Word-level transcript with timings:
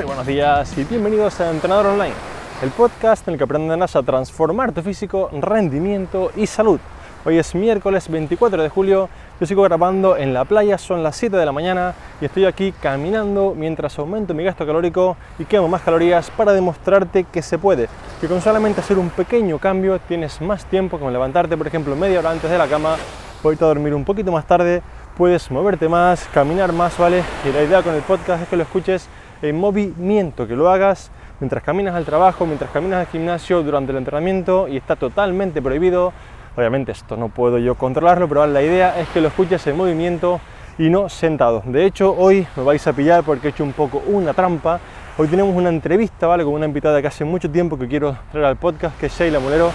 Muy 0.00 0.06
buenos 0.06 0.26
días 0.26 0.78
y 0.78 0.84
bienvenidos 0.84 1.42
a 1.42 1.50
Entrenador 1.50 1.88
Online, 1.88 2.14
el 2.62 2.70
podcast 2.70 3.28
en 3.28 3.34
el 3.34 3.38
que 3.38 3.44
aprenderás 3.44 3.96
a 3.96 4.02
transformar 4.02 4.72
tu 4.72 4.80
físico, 4.80 5.28
rendimiento 5.30 6.32
y 6.36 6.46
salud. 6.46 6.80
Hoy 7.26 7.36
es 7.36 7.54
miércoles 7.54 8.08
24 8.08 8.62
de 8.62 8.70
julio, 8.70 9.10
yo 9.38 9.46
sigo 9.46 9.62
grabando 9.62 10.16
en 10.16 10.32
la 10.32 10.46
playa, 10.46 10.78
son 10.78 11.02
las 11.02 11.16
7 11.16 11.36
de 11.36 11.44
la 11.44 11.52
mañana 11.52 11.92
y 12.18 12.24
estoy 12.24 12.46
aquí 12.46 12.72
caminando 12.72 13.52
mientras 13.54 13.98
aumento 13.98 14.32
mi 14.32 14.42
gasto 14.42 14.64
calórico 14.64 15.18
y 15.38 15.44
quemo 15.44 15.68
más 15.68 15.82
calorías 15.82 16.30
para 16.30 16.54
demostrarte 16.54 17.24
que 17.24 17.42
se 17.42 17.58
puede, 17.58 17.86
que 18.22 18.26
con 18.26 18.40
solamente 18.40 18.80
hacer 18.80 18.96
un 18.96 19.10
pequeño 19.10 19.58
cambio 19.58 19.98
tienes 19.98 20.40
más 20.40 20.64
tiempo 20.64 20.98
como 20.98 21.10
levantarte, 21.10 21.58
por 21.58 21.66
ejemplo, 21.66 21.94
media 21.94 22.20
hora 22.20 22.30
antes 22.30 22.50
de 22.50 22.56
la 22.56 22.68
cama, 22.68 22.96
irte 23.44 23.64
a 23.64 23.68
dormir 23.68 23.94
un 23.94 24.06
poquito 24.06 24.32
más 24.32 24.46
tarde, 24.46 24.80
puedes 25.18 25.50
moverte 25.50 25.90
más, 25.90 26.26
caminar 26.32 26.72
más, 26.72 26.96
¿vale? 26.96 27.22
Y 27.46 27.52
la 27.52 27.62
idea 27.62 27.82
con 27.82 27.94
el 27.94 28.00
podcast 28.00 28.44
es 28.44 28.48
que 28.48 28.56
lo 28.56 28.62
escuches 28.62 29.06
en 29.42 29.58
movimiento, 29.58 30.46
que 30.46 30.56
lo 30.56 30.70
hagas 30.70 31.10
mientras 31.40 31.62
caminas 31.62 31.94
al 31.94 32.04
trabajo, 32.04 32.46
mientras 32.46 32.70
caminas 32.70 33.00
al 33.00 33.06
gimnasio, 33.06 33.62
durante 33.62 33.92
el 33.92 33.98
entrenamiento 33.98 34.68
y 34.68 34.76
está 34.76 34.96
totalmente 34.96 35.62
prohibido. 35.62 36.12
Obviamente 36.56 36.92
esto 36.92 37.16
no 37.16 37.28
puedo 37.28 37.58
yo 37.58 37.74
controlarlo, 37.74 38.28
pero 38.28 38.46
la 38.46 38.62
idea 38.62 38.98
es 39.00 39.08
que 39.08 39.20
lo 39.20 39.28
escuches 39.28 39.66
en 39.66 39.76
movimiento 39.76 40.40
y 40.78 40.90
no 40.90 41.08
sentado. 41.08 41.62
De 41.64 41.84
hecho, 41.84 42.14
hoy 42.16 42.46
me 42.56 42.62
vais 42.62 42.86
a 42.86 42.92
pillar 42.92 43.22
porque 43.22 43.48
he 43.48 43.50
hecho 43.50 43.64
un 43.64 43.72
poco 43.72 44.02
una 44.06 44.34
trampa. 44.34 44.80
Hoy 45.16 45.28
tenemos 45.28 45.54
una 45.54 45.68
entrevista, 45.68 46.26
¿vale? 46.26 46.44
Con 46.44 46.54
una 46.54 46.66
invitada 46.66 47.00
que 47.00 47.08
hace 47.08 47.24
mucho 47.24 47.50
tiempo 47.50 47.78
que 47.78 47.86
quiero 47.86 48.16
traer 48.32 48.46
al 48.46 48.56
podcast, 48.56 48.98
que 48.98 49.06
es 49.06 49.18
Sheila 49.18 49.40
Molero. 49.40 49.70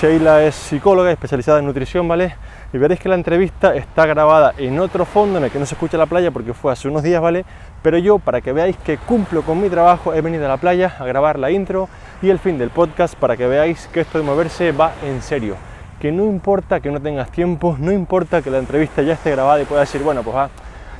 Sheila 0.00 0.44
es 0.44 0.54
psicóloga 0.54 1.10
especializada 1.10 1.58
en 1.58 1.66
nutrición, 1.66 2.06
¿vale? 2.08 2.34
Y 2.72 2.78
veréis 2.78 3.00
que 3.00 3.08
la 3.08 3.14
entrevista 3.14 3.74
está 3.74 4.04
grabada 4.06 4.52
en 4.58 4.78
otro 4.78 5.04
fondo 5.04 5.38
en 5.38 5.44
el 5.44 5.50
que 5.50 5.58
no 5.58 5.66
se 5.66 5.74
escucha 5.74 5.96
la 5.96 6.06
playa 6.06 6.30
porque 6.30 6.52
fue 6.52 6.70
hace 6.70 6.88
unos 6.88 7.02
días, 7.02 7.20
¿vale? 7.22 7.44
Pero 7.82 7.96
yo, 7.98 8.18
para 8.18 8.40
que 8.40 8.52
veáis 8.52 8.76
que 8.76 8.98
cumplo 8.98 9.42
con 9.42 9.60
mi 9.60 9.70
trabajo, 9.70 10.12
he 10.12 10.20
venido 10.20 10.44
a 10.44 10.48
la 10.48 10.58
playa 10.58 10.94
a 10.98 11.04
grabar 11.04 11.38
la 11.38 11.50
intro 11.50 11.88
y 12.20 12.28
el 12.28 12.38
fin 12.38 12.58
del 12.58 12.70
podcast 12.70 13.14
para 13.14 13.36
que 13.36 13.46
veáis 13.46 13.86
que 13.88 14.00
esto 14.00 14.18
de 14.18 14.24
moverse 14.24 14.72
va 14.72 14.92
en 15.04 15.22
serio. 15.22 15.56
Que 15.98 16.12
no 16.12 16.24
importa 16.24 16.80
que 16.80 16.90
no 16.90 17.00
tengas 17.00 17.30
tiempo, 17.30 17.76
no 17.78 17.90
importa 17.90 18.42
que 18.42 18.50
la 18.50 18.58
entrevista 18.58 19.00
ya 19.02 19.14
esté 19.14 19.30
grabada 19.30 19.62
y 19.62 19.64
puedas 19.64 19.90
decir, 19.90 20.04
bueno, 20.04 20.22
pues 20.22 20.36
va, 20.36 20.50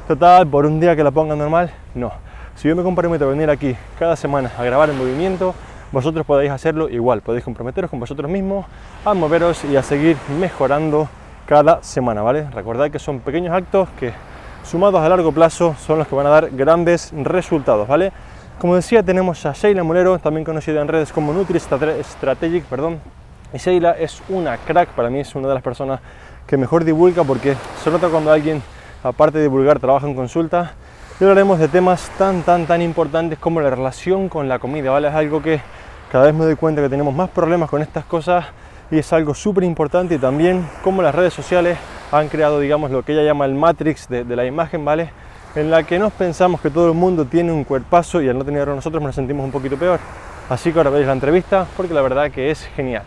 total, 0.07 0.47
por 0.47 0.65
un 0.65 0.81
día 0.81 0.97
que 0.97 1.05
la 1.05 1.11
ponga 1.11 1.37
normal, 1.37 1.71
no. 1.95 2.13
Si 2.57 2.67
yo 2.67 2.75
me 2.75 2.83
comprometo 2.83 3.27
a 3.27 3.29
venir 3.29 3.51
aquí 3.51 3.77
cada 3.99 4.17
semana 4.17 4.51
a 4.59 4.65
grabar 4.65 4.91
en 4.91 4.99
movimiento, 4.99 5.55
vosotros 5.93 6.27
podéis 6.27 6.51
hacerlo 6.51 6.89
igual, 6.89 7.21
podéis 7.21 7.45
comprometeros 7.45 7.91
con 7.91 8.01
vosotros 8.01 8.31
mismos 8.31 8.67
a 9.05 9.15
moveros 9.15 9.65
y 9.65 9.77
a 9.77 9.83
seguir 9.83 10.17
mejorando 10.41 11.09
cada 11.49 11.83
semana, 11.83 12.21
¿vale? 12.21 12.47
Recordad 12.51 12.91
que 12.91 12.99
son 12.99 13.21
pequeños 13.21 13.55
actos 13.55 13.89
que 13.99 14.13
sumados 14.65 15.01
a 15.01 15.09
largo 15.09 15.33
plazo 15.33 15.75
son 15.79 15.99
los 15.99 16.07
que 16.07 16.15
van 16.15 16.27
a 16.27 16.29
dar 16.29 16.51
grandes 16.51 17.11
resultados, 17.15 17.89
¿vale? 17.89 18.13
Como 18.59 18.77
decía, 18.77 19.03
tenemos 19.03 19.47
a 19.47 19.55
Sheila 19.55 19.83
Molero, 19.83 20.19
también 20.19 20.45
conocida 20.45 20.83
en 20.83 20.89
redes 20.89 21.11
como 21.11 21.33
Nutri 21.33 21.59
Strategic, 21.59 22.65
perdón. 22.65 23.01
Y 23.55 23.57
Sheila 23.57 23.93
es 23.93 24.23
una 24.29 24.59
crack, 24.59 24.91
para 24.91 25.09
mí 25.09 25.21
es 25.21 25.35
una 25.35 25.49
de 25.49 25.55
las 25.55 25.63
personas 25.63 26.01
que 26.47 26.59
mejor 26.59 26.85
divulga 26.85 27.25
porque 27.25 27.57
se 27.83 27.91
nota 27.91 28.09
cuando 28.09 28.31
alguien, 28.31 28.63
aparte 29.03 29.39
de 29.39 29.45
divulgar, 29.45 29.79
trabaja 29.79 30.07
en 30.07 30.15
consulta. 30.15 30.73
Y 31.19 31.25
hablaremos 31.25 31.59
de 31.59 31.69
temas 31.69 32.11
tan, 32.19 32.43
tan, 32.43 32.67
tan 32.67 32.83
importantes 32.83 33.39
como 33.39 33.63
la 33.63 33.71
relación 33.71 34.29
con 34.29 34.49
la 34.51 34.59
comida, 34.59 34.91
¿vale? 34.91 35.09
Es 35.09 35.15
algo 35.15 35.41
que 35.41 35.63
cada 36.13 36.27
vez 36.27 36.35
me 36.35 36.45
doy 36.45 36.57
cuenta 36.57 36.83
que 36.83 36.91
tenemos 36.91 37.15
más 37.15 37.31
problemas 37.31 37.71
con 37.71 37.81
estas 37.81 38.05
cosas 38.05 38.45
y 38.91 38.99
es 38.99 39.13
algo 39.13 39.35
súper 39.35 39.65
importante 39.65 40.19
también 40.19 40.67
como 40.83 41.03
las 41.03 41.15
redes 41.15 41.35
sociales 41.35 41.79
han 42.11 42.29
creado, 42.29 42.59
digamos, 42.59 42.91
lo 42.91 43.03
que 43.03 43.13
ella 43.13 43.23
llama 43.23 43.45
el 43.45 43.55
matrix 43.55 44.09
de, 44.09 44.25
la 44.25 44.47
imagen, 44.47 44.85
¿vale? 44.85 45.11
En 45.55 45.71
la 45.71 45.83
que 45.83 45.99
nos 45.99 46.13
pensamos 46.13 46.61
que 46.61 46.71
todo 46.71 46.89
el 46.89 46.95
mundo 46.95 47.27
tiene 47.27 47.53
un 47.53 47.65
cuerpazo 47.65 48.23
y 48.23 48.29
al 48.29 48.39
no 48.39 48.45
tenerlo 48.45 48.75
nosotros 48.75 49.03
nos 49.03 49.15
sentimos 49.15 49.45
un 49.45 49.51
poquito 49.51 49.77
peor. 49.77 50.01
Así 50.49 50.73
que 50.73 50.79
ahora 50.79 50.91
veis 50.91 51.07
la 51.07 51.13
entrevista 51.13 51.67
porque 51.77 51.93
la 51.93 52.01
verdad 52.01 52.31
que 52.31 52.51
es 52.51 52.65
genial. 52.75 53.03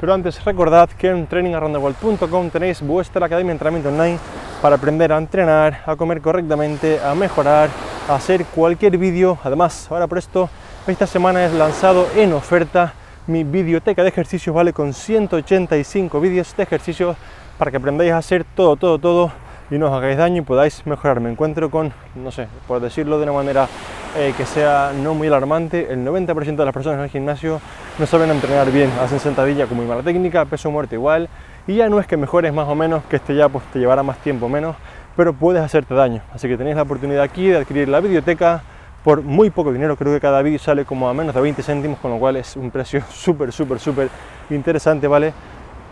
Pero 0.00 0.12
antes 0.12 0.44
recordad 0.44 0.90
que 0.90 1.08
en 1.08 1.26
trainingaroundtheworld.com 1.26 2.50
tenéis 2.50 2.82
vuestra 2.82 3.24
academia 3.24 3.50
de 3.50 3.52
entrenamiento 3.52 3.88
online 3.88 4.18
para 4.60 4.76
aprender 4.76 5.12
a 5.12 5.18
entrenar, 5.18 5.82
a 5.86 5.96
comer 5.96 6.20
correctamente, 6.20 7.00
a 7.00 7.14
mejorar, 7.14 7.70
a 8.08 8.16
hacer 8.16 8.44
cualquier 8.46 8.98
vídeo. 8.98 9.38
Además, 9.44 9.86
ahora 9.90 10.06
por 10.06 10.18
esto, 10.18 10.50
esta 10.86 11.06
semana 11.06 11.44
es 11.44 11.52
lanzado 11.52 12.06
en 12.16 12.32
oferta 12.32 12.94
mi 13.26 13.44
biblioteca 13.44 14.02
de 14.02 14.08
ejercicios 14.08 14.54
vale 14.54 14.72
con 14.72 14.92
185 14.92 16.20
vídeos 16.20 16.56
de 16.56 16.62
ejercicios 16.62 17.16
para 17.58 17.70
que 17.70 17.76
aprendáis 17.76 18.12
a 18.12 18.18
hacer 18.18 18.44
todo, 18.44 18.76
todo, 18.76 18.98
todo 18.98 19.32
y 19.70 19.78
no 19.78 19.86
os 19.86 19.92
hagáis 19.92 20.18
daño 20.18 20.42
y 20.42 20.44
podáis 20.44 20.84
mejorar. 20.86 21.20
Me 21.20 21.30
encuentro 21.30 21.70
con, 21.70 21.92
no 22.14 22.30
sé, 22.30 22.48
por 22.66 22.80
decirlo 22.80 23.18
de 23.18 23.24
una 23.24 23.32
manera 23.32 23.68
eh, 24.16 24.34
que 24.36 24.44
sea 24.44 24.92
no 24.94 25.14
muy 25.14 25.28
alarmante, 25.28 25.92
el 25.92 26.04
90% 26.04 26.56
de 26.56 26.64
las 26.64 26.74
personas 26.74 26.98
en 26.98 27.04
el 27.04 27.10
gimnasio 27.10 27.60
no 27.98 28.06
saben 28.06 28.30
entrenar 28.30 28.70
bien, 28.70 28.90
hacen 29.00 29.20
sentadilla 29.20 29.66
con 29.66 29.76
muy 29.76 29.86
mala 29.86 30.02
técnica, 30.02 30.44
peso 30.44 30.70
muerto 30.70 30.94
igual, 30.94 31.28
y 31.66 31.76
ya 31.76 31.88
no 31.88 32.00
es 32.00 32.06
que 32.06 32.16
mejores 32.16 32.52
más 32.52 32.68
o 32.68 32.74
menos, 32.74 33.04
que 33.04 33.16
este 33.16 33.34
ya 33.34 33.48
pues, 33.48 33.64
te 33.72 33.78
llevará 33.78 34.02
más 34.02 34.18
tiempo 34.18 34.48
menos, 34.48 34.76
pero 35.16 35.32
puedes 35.32 35.62
hacerte 35.62 35.94
daño. 35.94 36.22
Así 36.34 36.48
que 36.48 36.58
tenéis 36.58 36.76
la 36.76 36.82
oportunidad 36.82 37.22
aquí 37.22 37.48
de 37.48 37.58
adquirir 37.58 37.88
la 37.88 38.00
biblioteca 38.00 38.62
por 39.04 39.22
muy 39.22 39.50
poco 39.50 39.72
dinero. 39.72 39.96
Creo 39.96 40.12
que 40.12 40.20
cada 40.20 40.42
vídeo 40.42 40.58
sale 40.58 40.84
como 40.84 41.08
a 41.08 41.14
menos 41.14 41.34
de 41.34 41.40
20 41.40 41.62
céntimos, 41.62 41.98
con 41.98 42.10
lo 42.10 42.18
cual 42.18 42.36
es 42.36 42.56
un 42.56 42.70
precio 42.70 43.02
súper, 43.10 43.52
súper, 43.52 43.78
súper 43.78 44.08
interesante, 44.50 45.06
¿vale? 45.06 45.32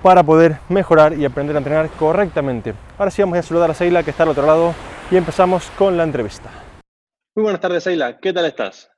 Para 0.02 0.22
poder 0.22 0.58
mejorar 0.68 1.12
y 1.12 1.24
aprender 1.24 1.56
a 1.56 1.58
entrenar 1.58 1.90
correctamente. 1.90 2.74
Ahora 2.98 3.10
sí 3.10 3.22
vamos 3.22 3.38
a 3.38 3.42
saludar 3.42 3.70
a 3.70 3.74
Seila, 3.74 4.02
que 4.02 4.10
está 4.10 4.22
al 4.22 4.30
otro 4.30 4.46
lado, 4.46 4.74
y 5.10 5.16
empezamos 5.16 5.70
con 5.70 5.96
la 5.96 6.04
entrevista. 6.04 6.50
Muy 7.34 7.42
buenas 7.42 7.60
tardes, 7.60 7.84
Seila. 7.84 8.18
¿Qué 8.18 8.32
tal 8.32 8.46
estás? 8.46 8.90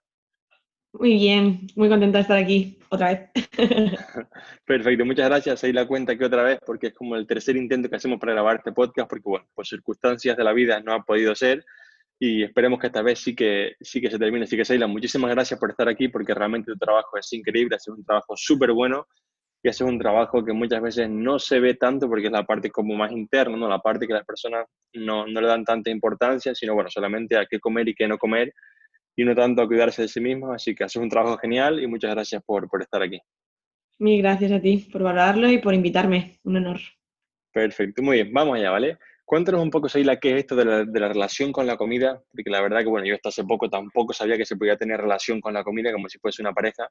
Muy 0.93 1.15
bien, 1.15 1.67
muy 1.75 1.89
contenta 1.89 2.19
de 2.19 2.23
estar 2.23 2.37
aquí 2.37 2.79
otra 2.91 3.09
vez. 3.09 3.31
Perfecto, 4.67 5.05
muchas 5.06 5.29
gracias. 5.29 5.61
Seila 5.61 5.87
cuenta 5.87 6.17
que 6.17 6.25
otra 6.27 6.43
vez, 6.43 6.59
porque 6.65 6.89
es 6.89 6.94
como 6.94 7.17
el 7.17 7.27
tercer 7.27 7.56
intento 7.56 7.89
que 7.89 7.97
hacemos 7.97 8.21
para 8.21 8.33
grabar 8.33 8.56
este 8.56 8.73
podcast, 8.73 9.09
porque 9.09 9.25
bueno, 9.25 9.47
por 9.55 9.67
circunstancias 9.67 10.37
de 10.37 10.44
la 10.44 10.53
vida 10.53 10.81
no 10.81 10.93
ha 10.93 11.03
podido 11.03 11.34
ser 11.34 11.65
y 12.25 12.44
esperemos 12.44 12.78
que 12.78 12.87
esta 12.87 13.03
vez 13.03 13.19
sí 13.19 13.34
que, 13.34 13.75
sí 13.81 14.00
que 14.00 14.09
se 14.09 14.16
termine. 14.16 14.44
Así 14.44 14.56
que, 14.56 14.65
Seila, 14.65 14.87
muchísimas 14.87 15.28
gracias 15.33 15.59
por 15.59 15.71
estar 15.71 15.88
aquí 15.88 16.06
porque 16.06 16.33
realmente 16.33 16.71
tu 16.71 16.78
trabajo 16.78 17.19
es 17.19 17.33
increíble, 17.33 17.75
haces 17.75 17.88
un 17.88 18.05
trabajo 18.05 18.34
súper 18.37 18.71
bueno 18.71 19.09
y 19.60 19.69
haces 19.69 19.81
un 19.81 19.99
trabajo 19.99 20.44
que 20.44 20.53
muchas 20.53 20.81
veces 20.81 21.11
no 21.11 21.41
se 21.41 21.59
ve 21.59 21.75
tanto 21.75 22.09
porque 22.09 22.27
es 22.27 22.32
la 22.32 22.44
parte 22.44 22.71
como 22.71 22.94
más 22.94 23.11
interna, 23.11 23.56
¿no? 23.56 23.69
la 23.69 23.81
parte 23.81 24.06
que 24.06 24.12
las 24.12 24.25
personas 24.25 24.66
no, 24.93 25.27
no 25.27 25.41
le 25.41 25.49
dan 25.49 25.65
tanta 25.65 25.91
importancia, 25.91 26.55
sino 26.55 26.75
bueno, 26.75 26.88
solamente 26.91 27.37
a 27.37 27.44
qué 27.44 27.59
comer 27.59 27.88
y 27.88 27.94
qué 27.97 28.06
no 28.06 28.19
comer 28.19 28.55
y 29.16 29.25
no 29.25 29.34
tanto 29.34 29.61
a 29.62 29.66
cuidarse 29.66 30.03
de 30.03 30.09
sí 30.09 30.21
mismo. 30.21 30.53
Así 30.53 30.77
que 30.77 30.84
haces 30.84 31.03
un 31.03 31.09
trabajo 31.09 31.37
genial 31.38 31.82
y 31.82 31.88
muchas 31.88 32.12
gracias 32.12 32.41
por, 32.47 32.69
por 32.69 32.82
estar 32.82 33.03
aquí. 33.03 33.19
Mil 33.99 34.22
gracias 34.22 34.53
a 34.53 34.61
ti 34.61 34.88
por 34.93 35.03
valorarlo 35.03 35.50
y 35.50 35.59
por 35.59 35.75
invitarme. 35.75 36.38
Un 36.44 36.59
honor. 36.59 36.78
Perfecto, 37.53 38.00
muy 38.00 38.19
bien, 38.19 38.32
vamos 38.32 38.56
allá, 38.56 38.71
¿vale? 38.71 38.97
Cuéntanos 39.32 39.62
un 39.62 39.70
poco, 39.70 39.88
Seila, 39.88 40.19
qué 40.19 40.32
es 40.32 40.41
esto 40.41 40.54
de 40.54 40.66
la, 40.66 40.84
de 40.84 41.00
la, 41.00 41.09
relación 41.09 41.53
con 41.53 41.66
la 41.66 41.78
comida, 41.78 42.22
porque 42.31 42.50
la 42.50 42.60
verdad 42.60 42.81
que, 42.81 42.91
bueno, 42.91 43.06
yo 43.06 43.15
hasta 43.15 43.31
hace 43.31 43.44
poco 43.44 43.66
tampoco 43.70 44.12
sabía 44.12 44.37
que 44.37 44.44
se 44.44 44.56
podía 44.56 44.76
tener 44.76 45.00
relación 45.00 45.41
con 45.41 45.54
la 45.54 45.65
comida 45.65 45.91
como 45.91 46.06
si 46.10 46.19
fuese 46.19 46.43
una 46.43 46.53
pareja, 46.53 46.87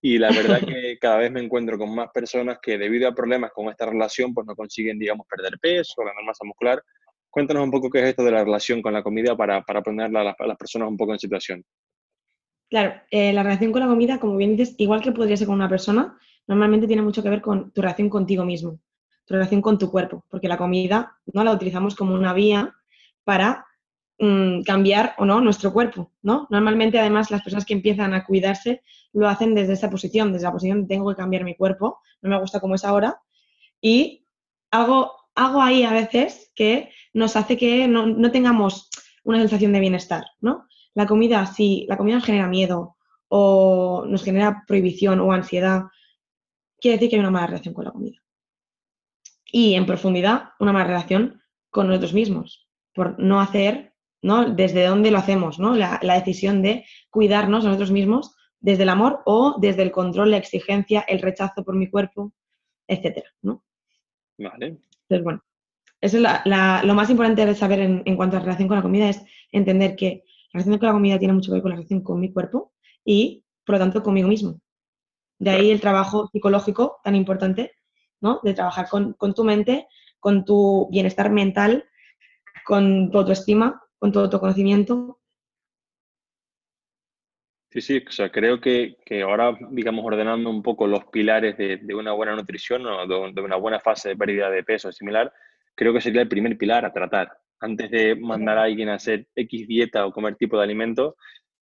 y 0.00 0.16
la 0.16 0.28
verdad 0.30 0.60
que 0.60 0.96
cada 1.00 1.16
vez 1.16 1.32
me 1.32 1.40
encuentro 1.40 1.76
con 1.76 1.92
más 1.92 2.10
personas 2.14 2.58
que 2.62 2.78
debido 2.78 3.08
a 3.08 3.14
problemas 3.16 3.50
con 3.50 3.68
esta 3.68 3.86
relación, 3.86 4.32
pues 4.32 4.46
no 4.46 4.54
consiguen, 4.54 4.96
digamos, 4.96 5.26
perder 5.26 5.58
peso, 5.60 6.04
ganar 6.04 6.22
masa 6.24 6.44
muscular. 6.44 6.80
Cuéntanos 7.28 7.64
un 7.64 7.72
poco 7.72 7.90
qué 7.90 7.98
es 7.98 8.10
esto 8.10 8.22
de 8.22 8.30
la 8.30 8.44
relación 8.44 8.80
con 8.80 8.92
la 8.92 9.02
comida 9.02 9.36
para, 9.36 9.62
para 9.62 9.82
ponerla 9.82 10.20
a 10.20 10.24
las, 10.26 10.36
a 10.38 10.46
las 10.46 10.56
personas 10.56 10.88
un 10.88 10.96
poco 10.96 11.14
en 11.14 11.18
situación. 11.18 11.64
Claro, 12.70 12.94
eh, 13.10 13.32
la 13.32 13.42
relación 13.42 13.72
con 13.72 13.80
la 13.80 13.88
comida, 13.88 14.20
como 14.20 14.36
bien 14.36 14.56
dices, 14.56 14.76
igual 14.78 15.02
que 15.02 15.10
podría 15.10 15.36
ser 15.36 15.48
con 15.48 15.56
una 15.56 15.68
persona, 15.68 16.16
normalmente 16.46 16.86
tiene 16.86 17.02
mucho 17.02 17.24
que 17.24 17.30
ver 17.30 17.40
con 17.40 17.72
tu 17.72 17.80
relación 17.80 18.08
contigo 18.08 18.44
mismo 18.44 18.78
relación 19.28 19.62
con 19.62 19.78
tu 19.78 19.90
cuerpo, 19.90 20.24
porque 20.28 20.48
la 20.48 20.58
comida 20.58 21.18
no 21.32 21.44
la 21.44 21.52
utilizamos 21.52 21.94
como 21.94 22.14
una 22.14 22.32
vía 22.32 22.74
para 23.24 23.66
mm, 24.18 24.62
cambiar 24.62 25.14
o 25.18 25.24
no 25.24 25.40
nuestro 25.40 25.72
cuerpo, 25.72 26.12
¿no? 26.22 26.46
Normalmente, 26.50 26.98
además, 26.98 27.30
las 27.30 27.42
personas 27.42 27.64
que 27.64 27.74
empiezan 27.74 28.14
a 28.14 28.24
cuidarse 28.24 28.82
lo 29.12 29.28
hacen 29.28 29.54
desde 29.54 29.74
esa 29.74 29.90
posición, 29.90 30.32
desde 30.32 30.46
la 30.46 30.52
posición 30.52 30.82
de 30.82 30.88
tengo 30.88 31.10
que 31.10 31.16
cambiar 31.16 31.44
mi 31.44 31.54
cuerpo, 31.54 32.00
no 32.20 32.30
me 32.30 32.40
gusta 32.40 32.60
como 32.60 32.74
es 32.74 32.84
ahora, 32.84 33.20
y 33.80 34.26
algo, 34.70 35.12
hago 35.34 35.62
ahí 35.62 35.82
a 35.84 35.92
veces 35.92 36.50
que 36.54 36.90
nos 37.12 37.36
hace 37.36 37.56
que 37.56 37.88
no, 37.88 38.06
no 38.06 38.30
tengamos 38.30 38.90
una 39.24 39.38
sensación 39.38 39.72
de 39.72 39.80
bienestar, 39.80 40.24
¿no? 40.40 40.66
La 40.94 41.06
comida, 41.06 41.46
si 41.46 41.86
la 41.88 41.96
comida 41.96 42.16
nos 42.16 42.24
genera 42.24 42.48
miedo 42.48 42.96
o 43.28 44.04
nos 44.06 44.24
genera 44.24 44.64
prohibición 44.66 45.20
o 45.20 45.32
ansiedad, 45.32 45.84
quiere 46.78 46.96
decir 46.96 47.10
que 47.10 47.16
hay 47.16 47.20
una 47.20 47.30
mala 47.30 47.46
relación 47.46 47.74
con 47.74 47.84
la 47.84 47.92
comida 47.92 48.21
y 49.52 49.74
en 49.74 49.86
profundidad 49.86 50.48
una 50.58 50.72
mala 50.72 50.86
relación 50.86 51.42
con 51.70 51.86
nosotros 51.86 52.14
mismos, 52.14 52.68
por 52.94 53.20
no 53.20 53.40
hacer, 53.40 53.92
¿no? 54.22 54.50
Desde 54.50 54.86
dónde 54.86 55.10
lo 55.10 55.18
hacemos, 55.18 55.58
¿no? 55.60 55.76
La, 55.76 56.00
decisión 56.02 56.62
de 56.62 56.84
cuidarnos 57.10 57.64
a 57.64 57.68
nosotros 57.68 57.92
mismos 57.92 58.34
desde 58.60 58.84
el 58.84 58.88
amor 58.88 59.20
o 59.26 59.56
desde 59.60 59.82
el 59.82 59.92
control, 59.92 60.30
la 60.30 60.38
exigencia, 60.38 61.04
el 61.06 61.20
rechazo 61.20 61.64
por 61.64 61.76
mi 61.76 61.88
cuerpo, 61.90 62.32
etcétera, 62.88 63.28
¿no? 63.42 63.62
Vale. 64.38 64.78
Entonces, 65.02 65.22
bueno, 65.22 65.42
eso 66.00 66.16
es 66.16 66.84
lo 66.84 66.94
más 66.94 67.10
importante 67.10 67.44
de 67.44 67.54
saber 67.54 67.80
en, 67.80 68.02
en, 68.06 68.16
cuanto 68.16 68.38
a 68.38 68.40
relación 68.40 68.68
con 68.68 68.76
la 68.78 68.82
comida, 68.82 69.08
es 69.08 69.22
entender 69.52 69.96
que 69.96 70.24
La 70.52 70.58
relación 70.58 70.78
con 70.78 70.86
la 70.86 70.94
comida 70.94 71.18
tiene 71.18 71.34
mucho 71.34 71.50
que 71.50 71.54
ver 71.54 71.62
con 71.62 71.70
la 71.70 71.76
relación 71.76 72.00
con 72.00 72.20
mi 72.20 72.32
cuerpo 72.32 72.72
y, 73.04 73.44
por 73.66 73.74
lo 73.74 73.78
tanto, 73.80 74.02
conmigo 74.02 74.28
mismo. 74.28 74.60
De 75.38 75.50
ahí 75.50 75.70
el 75.70 75.80
trabajo 75.80 76.28
psicológico 76.32 77.00
tan 77.02 77.16
importante, 77.16 77.72
¿no? 78.22 78.40
De 78.42 78.54
trabajar 78.54 78.88
con, 78.88 79.12
con 79.14 79.34
tu 79.34 79.44
mente, 79.44 79.86
con 80.20 80.44
tu 80.44 80.88
bienestar 80.90 81.30
mental, 81.30 81.84
con 82.64 83.10
tu 83.10 83.18
autoestima, 83.18 83.82
con 83.98 84.12
tu 84.12 84.20
autoconocimiento. 84.20 85.18
Sí, 87.70 87.80
sí, 87.80 88.04
o 88.06 88.12
sea, 88.12 88.30
creo 88.30 88.60
que, 88.60 88.96
que 89.04 89.22
ahora, 89.22 89.56
digamos, 89.70 90.04
ordenando 90.04 90.50
un 90.50 90.62
poco 90.62 90.86
los 90.86 91.06
pilares 91.06 91.56
de, 91.56 91.78
de 91.78 91.94
una 91.94 92.12
buena 92.12 92.36
nutrición 92.36 92.84
o 92.86 93.06
de, 93.06 93.32
de, 93.32 93.40
una 93.40 93.56
buena 93.56 93.80
fase 93.80 94.10
de 94.10 94.16
pérdida 94.16 94.50
de 94.50 94.62
peso 94.62 94.92
similar, 94.92 95.32
creo 95.74 95.94
que 95.94 96.02
sería 96.02 96.20
el 96.20 96.28
primer 96.28 96.58
pilar 96.58 96.84
a 96.84 96.92
tratar. 96.92 97.32
Antes 97.60 97.90
de 97.90 98.14
mandar 98.14 98.58
a 98.58 98.64
alguien 98.64 98.90
a 98.90 98.94
hacer 98.94 99.26
X 99.34 99.66
dieta 99.66 100.04
o 100.04 100.12
comer 100.12 100.36
tipo 100.36 100.58
de 100.58 100.64
alimento, 100.64 101.16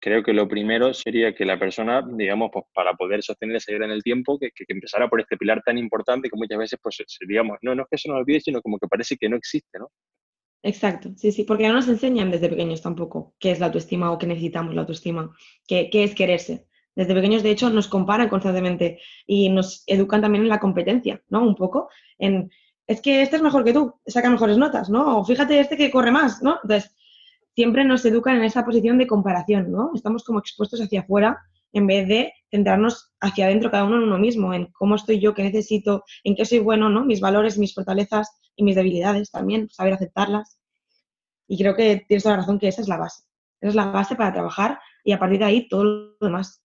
creo 0.06 0.22
que 0.22 0.34
lo 0.34 0.48
primero 0.48 0.94
sería 0.94 1.34
que 1.34 1.46
la 1.46 1.58
persona, 1.58 2.04
digamos, 2.08 2.52
pues 2.54 2.66
para 2.76 2.94
poder 2.94 3.24
sostener 3.24 3.56
esa 3.56 3.72
vida 3.74 3.86
en 3.86 3.92
el 3.92 4.04
tiempo, 4.04 4.38
que, 4.38 4.52
que, 4.52 4.64
empezara 4.68 5.10
por 5.10 5.20
este 5.20 5.36
pilar 5.36 5.64
tan 5.66 5.80
importante 5.80 6.30
que 6.30 6.38
muchas 6.38 6.60
veces, 6.60 6.80
pues, 6.80 7.04
digamos, 7.28 7.58
no, 7.64 7.74
no 7.74 7.82
es 7.82 7.88
que 7.90 7.98
se 7.98 8.10
nos 8.10 8.20
olvide, 8.20 8.40
sino 8.40 8.62
como 8.62 8.78
que 8.78 8.88
parece 8.88 9.18
que 9.18 9.28
no 9.28 9.36
existe, 9.36 9.80
¿no? 9.80 9.90
Exacto, 10.62 11.10
sí, 11.16 11.32
sí, 11.32 11.44
porque 11.44 11.68
no 11.68 11.74
nos 11.74 11.88
enseñan 11.88 12.30
desde 12.30 12.50
pequeños 12.50 12.84
tampoco 12.84 13.34
qué 13.40 13.50
es 13.50 13.60
la 13.60 13.66
autoestima 13.66 14.12
o 14.12 14.20
qué 14.20 14.28
necesitamos 14.28 14.76
la 14.76 14.82
autoestima, 14.82 15.36
qué, 15.68 15.90
qué 15.92 16.04
es 16.04 16.14
quererse. 16.14 16.68
Desde 16.96 17.16
pequeños, 17.16 17.42
de 17.42 17.50
hecho, 17.50 17.72
nos 17.72 17.88
comparan 17.88 18.30
constantemente 18.30 19.00
y 19.26 19.50
nos 19.50 19.84
educan 19.88 20.22
también 20.22 20.44
en 20.44 20.50
la 20.50 20.60
competencia, 20.60 21.20
¿no? 21.30 21.42
Un 21.42 21.56
poco, 21.56 21.90
en, 22.20 22.52
es 22.86 23.02
que 23.02 23.24
este 23.24 23.38
es 23.38 23.42
mejor 23.42 23.64
que 23.64 23.74
tú, 23.74 23.96
saca 24.06 24.30
mejores 24.30 24.60
notas, 24.60 24.88
¿no? 24.88 25.18
O 25.18 25.26
fíjate 25.26 25.60
este 25.60 25.78
que 25.78 25.90
corre 25.90 26.12
más, 26.12 26.44
¿no? 26.44 26.60
Entonces, 26.62 26.96
siempre 27.56 27.86
nos 27.86 28.06
educan 28.06 28.36
en 28.38 28.44
esa 28.44 28.66
posición 28.66 28.98
de 28.98 29.08
comparación, 29.08 29.72
¿no? 29.72 29.92
Estamos 29.96 30.24
como 30.24 30.40
expuestos 30.40 30.82
hacia 30.82 31.02
afuera 31.02 31.42
en 31.72 31.88
vez 31.88 32.08
de 32.08 32.34
centrarnos 32.52 33.14
hacia 33.20 33.46
adentro 33.46 33.72
cada 33.72 33.86
uno 33.86 33.98
en 33.98 34.04
uno 34.04 34.18
mismo, 34.18 34.54
en 34.54 34.68
cómo 34.74 34.96
estoy 34.96 35.20
yo, 35.20 35.34
qué 35.34 35.44
necesito, 35.44 36.04
en 36.24 36.36
qué 36.36 36.46
soy 36.46 36.60
bueno, 36.60 36.90
¿no? 36.90 37.06
Mis 37.06 37.20
valores, 37.20 37.58
mis 37.58 37.74
fortalezas 37.74 38.30
y 38.56 38.64
mis 38.64 38.76
debilidades 38.76 39.32
también, 39.32 39.70
saber 39.70 39.94
aceptarlas. 39.94 40.60
Y 41.48 41.58
creo 41.58 41.76
que 41.76 42.06
tienes 42.08 42.24
toda 42.24 42.36
la 42.36 42.42
razón 42.42 42.60
que 42.60 42.68
esa 42.68 42.82
es 42.82 42.88
la 42.88 42.98
base. 42.98 43.24
Esa 43.60 43.70
es 43.70 43.76
la 43.76 43.86
base 43.86 44.16
para 44.16 44.34
trabajar 44.34 44.80
y 45.04 45.12
a 45.12 45.20
partir 45.20 45.40
de 45.40 45.46
ahí 45.46 45.68
todo 45.68 45.84
lo 45.84 46.18
demás. 46.20 46.62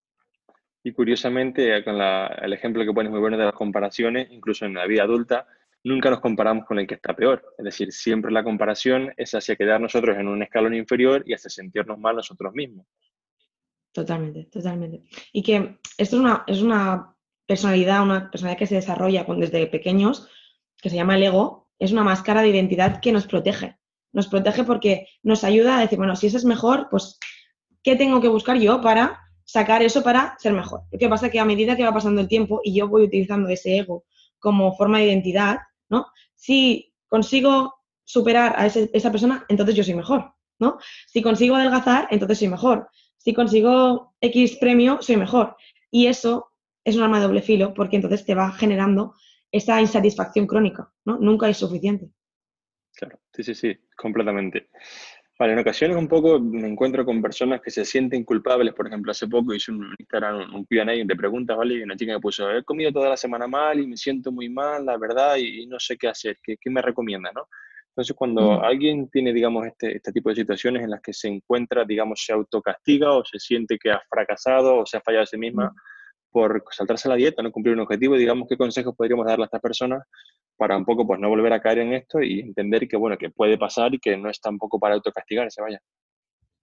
Y 0.82 0.92
curiosamente, 0.92 1.84
con 1.84 2.00
el 2.00 2.52
ejemplo 2.52 2.84
que 2.84 2.92
pones 2.92 3.10
muy 3.10 3.20
bueno 3.20 3.36
de 3.36 3.44
las 3.44 3.54
comparaciones, 3.54 4.28
incluso 4.30 4.64
en 4.64 4.74
la 4.74 4.86
vida 4.86 5.02
adulta, 5.02 5.46
nunca 5.84 6.10
nos 6.10 6.20
comparamos 6.20 6.64
con 6.64 6.78
el 6.78 6.86
que 6.86 6.94
está 6.94 7.14
peor. 7.14 7.54
Es 7.58 7.64
decir, 7.64 7.92
siempre 7.92 8.30
la 8.30 8.44
comparación 8.44 9.12
es 9.16 9.34
hacia 9.34 9.56
quedar 9.56 9.80
nosotros 9.80 10.16
en 10.18 10.28
un 10.28 10.42
escalón 10.42 10.74
inferior 10.74 11.22
y 11.26 11.34
hacia 11.34 11.50
sentirnos 11.50 11.98
mal 11.98 12.16
nosotros 12.16 12.52
mismos. 12.54 12.86
Totalmente, 13.92 14.44
totalmente. 14.44 15.02
Y 15.32 15.42
que 15.42 15.78
esto 15.98 16.16
es 16.16 16.20
una, 16.20 16.44
es 16.46 16.62
una 16.62 17.16
personalidad, 17.46 18.02
una 18.02 18.30
personalidad 18.30 18.58
que 18.58 18.66
se 18.66 18.76
desarrolla 18.76 19.24
desde 19.24 19.66
pequeños, 19.66 20.28
que 20.80 20.90
se 20.90 20.96
llama 20.96 21.16
el 21.16 21.24
ego, 21.24 21.68
es 21.78 21.92
una 21.92 22.04
máscara 22.04 22.42
de 22.42 22.48
identidad 22.48 23.00
que 23.00 23.10
nos 23.10 23.26
protege. 23.26 23.76
Nos 24.12 24.28
protege 24.28 24.64
porque 24.64 25.06
nos 25.22 25.44
ayuda 25.44 25.78
a 25.78 25.80
decir, 25.80 25.98
bueno, 25.98 26.14
si 26.14 26.26
eso 26.26 26.36
es 26.36 26.44
mejor, 26.44 26.88
pues, 26.90 27.18
¿qué 27.82 27.96
tengo 27.96 28.20
que 28.20 28.28
buscar 28.28 28.58
yo 28.58 28.80
para 28.80 29.18
sacar 29.44 29.82
eso 29.82 30.02
para 30.02 30.36
ser 30.38 30.52
mejor? 30.52 30.82
¿Qué 30.96 31.08
pasa? 31.08 31.30
Que 31.30 31.40
a 31.40 31.44
medida 31.44 31.76
que 31.76 31.84
va 31.84 31.92
pasando 31.92 32.20
el 32.20 32.28
tiempo 32.28 32.60
y 32.62 32.74
yo 32.74 32.88
voy 32.88 33.02
utilizando 33.02 33.48
ese 33.48 33.78
ego 33.78 34.04
como 34.38 34.76
forma 34.76 34.98
de 34.98 35.06
identidad, 35.06 35.58
¿no? 35.90 36.06
Si 36.34 36.94
consigo 37.08 37.74
superar 38.04 38.54
a 38.56 38.66
esa 38.66 39.10
persona, 39.10 39.44
entonces 39.48 39.74
yo 39.76 39.84
soy 39.84 39.94
mejor, 39.94 40.32
¿no? 40.58 40.78
Si 41.06 41.22
consigo 41.22 41.56
adelgazar, 41.56 42.08
entonces 42.10 42.38
soy 42.38 42.48
mejor. 42.48 42.88
Si 43.18 43.34
consigo 43.34 44.14
X 44.20 44.56
premio, 44.56 45.02
soy 45.02 45.16
mejor. 45.16 45.56
Y 45.90 46.06
eso 46.06 46.52
es 46.84 46.96
un 46.96 47.02
arma 47.02 47.18
de 47.18 47.26
doble 47.26 47.42
filo 47.42 47.74
porque 47.74 47.96
entonces 47.96 48.24
te 48.24 48.34
va 48.34 48.50
generando 48.52 49.14
esa 49.52 49.80
insatisfacción 49.80 50.46
crónica, 50.46 50.92
¿no? 51.04 51.18
Nunca 51.18 51.48
es 51.48 51.58
suficiente. 51.58 52.10
Claro, 52.94 53.18
sí, 53.32 53.42
sí, 53.42 53.54
sí, 53.54 53.76
completamente. 53.96 54.70
Vale, 55.40 55.54
en 55.54 55.58
ocasiones 55.58 55.96
un 55.96 56.06
poco 56.06 56.38
me 56.38 56.68
encuentro 56.68 57.02
con 57.02 57.22
personas 57.22 57.62
que 57.62 57.70
se 57.70 57.86
sienten 57.86 58.24
culpables. 58.24 58.74
Por 58.74 58.86
ejemplo, 58.86 59.10
hace 59.10 59.26
poco 59.26 59.54
hice 59.54 59.72
un 59.72 59.94
Instagram, 59.98 60.54
un 60.54 60.66
Q&A 60.66 60.84
de 60.84 61.16
preguntas, 61.16 61.56
¿vale? 61.56 61.76
Y 61.76 61.82
una 61.82 61.96
chica 61.96 62.12
me 62.12 62.20
puso, 62.20 62.50
he 62.50 62.62
comido 62.62 62.92
toda 62.92 63.08
la 63.08 63.16
semana 63.16 63.46
mal 63.46 63.80
y 63.80 63.86
me 63.86 63.96
siento 63.96 64.30
muy 64.30 64.50
mal, 64.50 64.84
la 64.84 64.98
verdad, 64.98 65.36
y, 65.38 65.66
no 65.66 65.80
sé 65.80 65.96
qué 65.96 66.08
hacer. 66.08 66.36
¿Qué, 66.42 66.58
qué 66.60 66.68
me 66.68 66.82
recomienda, 66.82 67.32
no? 67.34 67.48
Entonces, 67.88 68.14
cuando 68.14 68.60
mm. 68.60 68.64
alguien 68.64 69.08
tiene, 69.08 69.32
digamos, 69.32 69.66
este, 69.66 69.96
este 69.96 70.12
tipo 70.12 70.28
de 70.28 70.36
situaciones 70.36 70.82
en 70.82 70.90
las 70.90 71.00
que 71.00 71.14
se 71.14 71.28
encuentra, 71.28 71.86
digamos, 71.86 72.22
se 72.22 72.34
autocastiga 72.34 73.10
o 73.12 73.24
se 73.24 73.38
siente 73.38 73.78
que 73.78 73.92
ha 73.92 74.02
fracasado 74.10 74.76
o 74.76 74.84
se 74.84 74.98
ha 74.98 75.00
fallado 75.00 75.22
a 75.22 75.26
sí 75.26 75.38
misma, 75.38 75.68
mm 75.68 75.74
por 76.30 76.62
saltarse 76.70 77.08
la 77.08 77.16
dieta, 77.16 77.42
no 77.42 77.50
cumplir 77.50 77.74
un 77.74 77.80
objetivo, 77.80 78.16
digamos, 78.16 78.48
¿qué 78.48 78.56
consejos 78.56 78.94
podríamos 78.96 79.26
darle 79.26 79.44
a 79.44 79.46
estas 79.46 79.60
personas 79.60 80.02
para 80.60 80.76
un 80.76 80.84
poco 80.84 81.06
pues 81.06 81.18
no 81.18 81.30
volver 81.30 81.54
a 81.54 81.62
caer 81.62 81.78
en 81.78 81.94
esto 81.94 82.20
y 82.20 82.40
entender 82.40 82.86
que, 82.86 82.98
bueno, 82.98 83.16
que 83.16 83.30
puede 83.30 83.56
pasar 83.56 83.94
y 83.94 83.98
que 83.98 84.14
no 84.18 84.28
es 84.28 84.42
tampoco 84.42 84.78
para 84.78 84.94
autocastigarse, 84.94 85.62
vaya? 85.62 85.80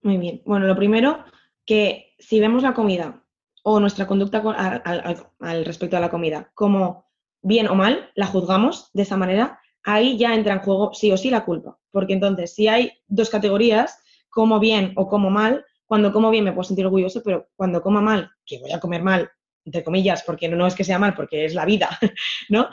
Muy 0.02 0.18
bien. 0.18 0.40
Bueno, 0.46 0.68
lo 0.68 0.76
primero, 0.76 1.24
que 1.66 2.14
si 2.16 2.38
vemos 2.38 2.62
la 2.62 2.74
comida 2.74 3.24
o 3.64 3.80
nuestra 3.80 4.06
conducta 4.06 4.38
al, 4.38 4.82
al, 4.84 5.26
al 5.40 5.64
respecto 5.64 5.96
a 5.96 6.00
la 6.00 6.10
comida 6.10 6.48
como 6.54 7.10
bien 7.42 7.66
o 7.66 7.74
mal, 7.74 8.12
la 8.14 8.26
juzgamos 8.26 8.88
de 8.92 9.02
esa 9.02 9.16
manera, 9.16 9.58
ahí 9.82 10.16
ya 10.16 10.32
entra 10.32 10.54
en 10.54 10.60
juego 10.60 10.94
sí 10.94 11.10
o 11.10 11.16
sí 11.16 11.28
la 11.28 11.44
culpa. 11.44 11.76
Porque 11.90 12.12
entonces, 12.12 12.54
si 12.54 12.68
hay 12.68 12.92
dos 13.08 13.30
categorías, 13.30 14.00
como 14.28 14.60
bien 14.60 14.92
o 14.94 15.08
como 15.08 15.28
mal, 15.28 15.64
cuando 15.86 16.12
como 16.12 16.30
bien 16.30 16.44
me 16.44 16.52
puedo 16.52 16.62
sentir 16.62 16.86
orgulloso, 16.86 17.20
pero 17.24 17.48
cuando 17.56 17.82
coma 17.82 18.00
mal, 18.00 18.30
que 18.46 18.60
voy 18.60 18.70
a 18.70 18.78
comer 18.78 19.02
mal 19.02 19.28
entre 19.68 19.84
comillas, 19.84 20.22
porque 20.22 20.48
no 20.48 20.66
es 20.66 20.74
que 20.74 20.82
sea 20.82 20.98
mal, 20.98 21.14
porque 21.14 21.44
es 21.44 21.54
la 21.54 21.66
vida, 21.66 21.90
¿no? 22.48 22.70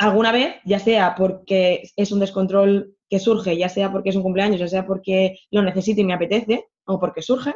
Alguna 0.00 0.32
vez, 0.32 0.54
ya 0.64 0.78
sea 0.78 1.14
porque 1.14 1.82
es 1.94 2.10
un 2.10 2.20
descontrol 2.20 2.96
que 3.06 3.18
surge, 3.18 3.58
ya 3.58 3.68
sea 3.68 3.92
porque 3.92 4.08
es 4.08 4.16
un 4.16 4.22
cumpleaños, 4.22 4.58
ya 4.58 4.66
sea 4.66 4.86
porque 4.86 5.36
lo 5.50 5.62
necesito 5.62 6.00
y 6.00 6.04
me 6.04 6.14
apetece, 6.14 6.68
o 6.86 6.98
porque 6.98 7.20
surge, 7.20 7.54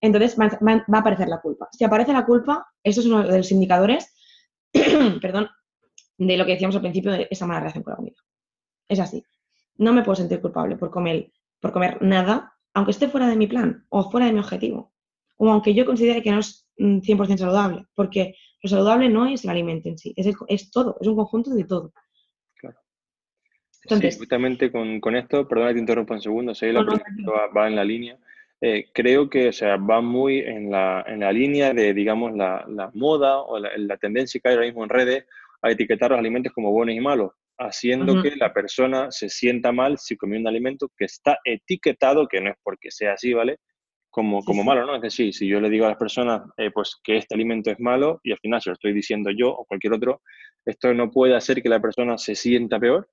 entonces 0.00 0.38
va, 0.40 0.46
a 0.46 0.98
aparecer 0.98 1.28
la 1.28 1.42
culpa. 1.42 1.68
Si 1.70 1.84
aparece 1.84 2.14
la 2.14 2.24
culpa, 2.24 2.66
eso 2.82 3.02
es 3.02 3.06
uno 3.06 3.22
de 3.24 3.36
los 3.36 3.52
indicadores, 3.52 4.10
perdón, 5.20 5.50
de 6.16 6.38
lo 6.38 6.46
que 6.46 6.52
decíamos 6.52 6.76
al 6.76 6.80
principio 6.80 7.12
de 7.12 7.28
esa 7.30 7.44
mala 7.44 7.60
relación 7.60 7.84
con 7.84 7.92
la 7.92 7.96
comida. 7.98 8.16
Es 8.88 8.98
así. 8.98 9.22
No 9.76 9.92
me 9.92 10.02
puedo 10.02 10.16
sentir 10.16 10.40
culpable 10.40 10.76
por 10.76 10.90
comer, 10.90 11.30
por 11.60 11.72
comer 11.72 12.00
nada, 12.00 12.54
aunque 12.72 12.92
esté 12.92 13.10
fuera 13.10 13.28
de 13.28 13.36
mi 13.36 13.48
plan 13.48 13.84
o 13.90 14.10
fuera 14.10 14.24
de 14.24 14.32
mi 14.32 14.38
objetivo. 14.38 14.94
O 15.36 15.50
aunque 15.50 15.74
yo 15.74 15.84
considere 15.84 16.22
que 16.22 16.30
no 16.30 16.38
es 16.38 16.66
100% 16.78 17.36
saludable, 17.36 17.84
porque 17.94 18.34
lo 18.62 18.68
saludable 18.68 19.08
no 19.08 19.26
es 19.26 19.44
el 19.44 19.50
alimento 19.50 19.88
en 19.88 19.98
sí, 19.98 20.12
es, 20.16 20.26
el, 20.26 20.34
es 20.48 20.70
todo, 20.70 20.96
es 21.00 21.06
un 21.06 21.16
conjunto 21.16 21.50
de 21.54 21.64
todo. 21.64 21.92
Claro. 22.56 22.78
Entonces, 23.84 24.14
sí, 24.14 24.20
justamente 24.20 24.70
con, 24.70 25.00
con, 25.00 25.16
esto, 25.16 25.48
perdona 25.48 25.68
que 25.68 25.74
te 25.74 25.80
interrumpa 25.80 26.14
un 26.14 26.22
segundo, 26.22 26.52
la 26.60 26.72
no, 26.72 26.84
no, 26.84 27.32
va, 27.32 27.46
va, 27.48 27.68
en 27.68 27.76
la 27.76 27.84
línea. 27.84 28.18
Eh, 28.60 28.90
creo 28.92 29.30
que 29.30 29.48
o 29.48 29.52
sea, 29.52 29.76
va 29.76 30.02
muy 30.02 30.40
en 30.40 30.70
la, 30.70 31.02
en 31.06 31.20
la 31.20 31.32
línea 31.32 31.72
de, 31.72 31.94
digamos, 31.94 32.34
la, 32.36 32.64
la 32.68 32.90
moda 32.92 33.40
o 33.40 33.58
la, 33.58 33.70
la, 33.78 33.96
tendencia 33.96 34.38
que 34.38 34.50
hay 34.50 34.54
ahora 34.54 34.66
mismo 34.66 34.84
en 34.84 34.90
redes 34.90 35.24
a 35.62 35.70
etiquetar 35.70 36.10
los 36.10 36.18
alimentos 36.18 36.52
como 36.52 36.70
buenos 36.70 36.94
y 36.94 37.00
malos, 37.00 37.32
haciendo 37.58 38.12
uh 38.12 38.16
-huh. 38.16 38.22
que 38.22 38.36
la 38.36 38.52
persona 38.52 39.10
se 39.10 39.30
sienta 39.30 39.72
mal 39.72 39.96
si 39.96 40.16
comió 40.16 40.38
un 40.38 40.46
alimento 40.46 40.90
que 40.96 41.06
está 41.06 41.38
etiquetado, 41.44 42.28
que 42.28 42.40
no 42.42 42.50
es 42.50 42.56
porque 42.62 42.90
sea 42.90 43.14
así, 43.14 43.32
¿vale? 43.32 43.58
Como, 44.10 44.42
como 44.44 44.64
malo, 44.64 44.84
¿no? 44.86 44.96
Es 44.96 45.02
decir, 45.02 45.32
si 45.32 45.46
yo 45.46 45.60
le 45.60 45.70
digo 45.70 45.86
a 45.86 45.90
las 45.90 45.96
personas 45.96 46.42
eh, 46.56 46.70
pues 46.72 46.96
que 47.02 47.16
este 47.16 47.34
alimento 47.34 47.70
es 47.70 47.78
malo 47.78 48.20
y 48.24 48.32
al 48.32 48.38
final 48.38 48.60
se 48.60 48.70
lo 48.70 48.74
estoy 48.74 48.92
diciendo 48.92 49.30
yo 49.30 49.50
o 49.50 49.64
cualquier 49.64 49.94
otro, 49.94 50.22
esto 50.64 50.92
no 50.92 51.10
puede 51.10 51.36
hacer 51.36 51.62
que 51.62 51.68
la 51.68 51.80
persona 51.80 52.18
se 52.18 52.34
sienta 52.34 52.78
peor. 52.78 53.08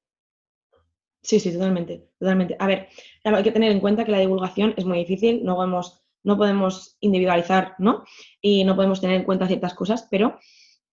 Sí, 1.22 1.40
sí, 1.40 1.52
totalmente, 1.52 2.10
totalmente. 2.20 2.56
A 2.60 2.68
ver, 2.68 2.88
hay 3.24 3.44
que 3.44 3.52
tener 3.52 3.72
en 3.72 3.80
cuenta 3.80 4.06
que 4.06 4.12
la 4.12 4.20
divulgación 4.20 4.74
es 4.78 4.86
muy 4.86 5.00
difícil, 5.00 5.44
no 5.44 5.56
podemos, 5.56 6.04
no 6.24 6.38
podemos 6.38 6.98
individualizar, 7.00 7.76
¿no? 7.80 8.04
Y 8.42 8.64
no 8.64 8.76
podemos 8.76 9.02
tener 9.02 9.18
en 9.18 9.24
cuenta 9.24 9.48
ciertas 9.48 9.74
cosas, 9.74 10.08
pero 10.10 10.40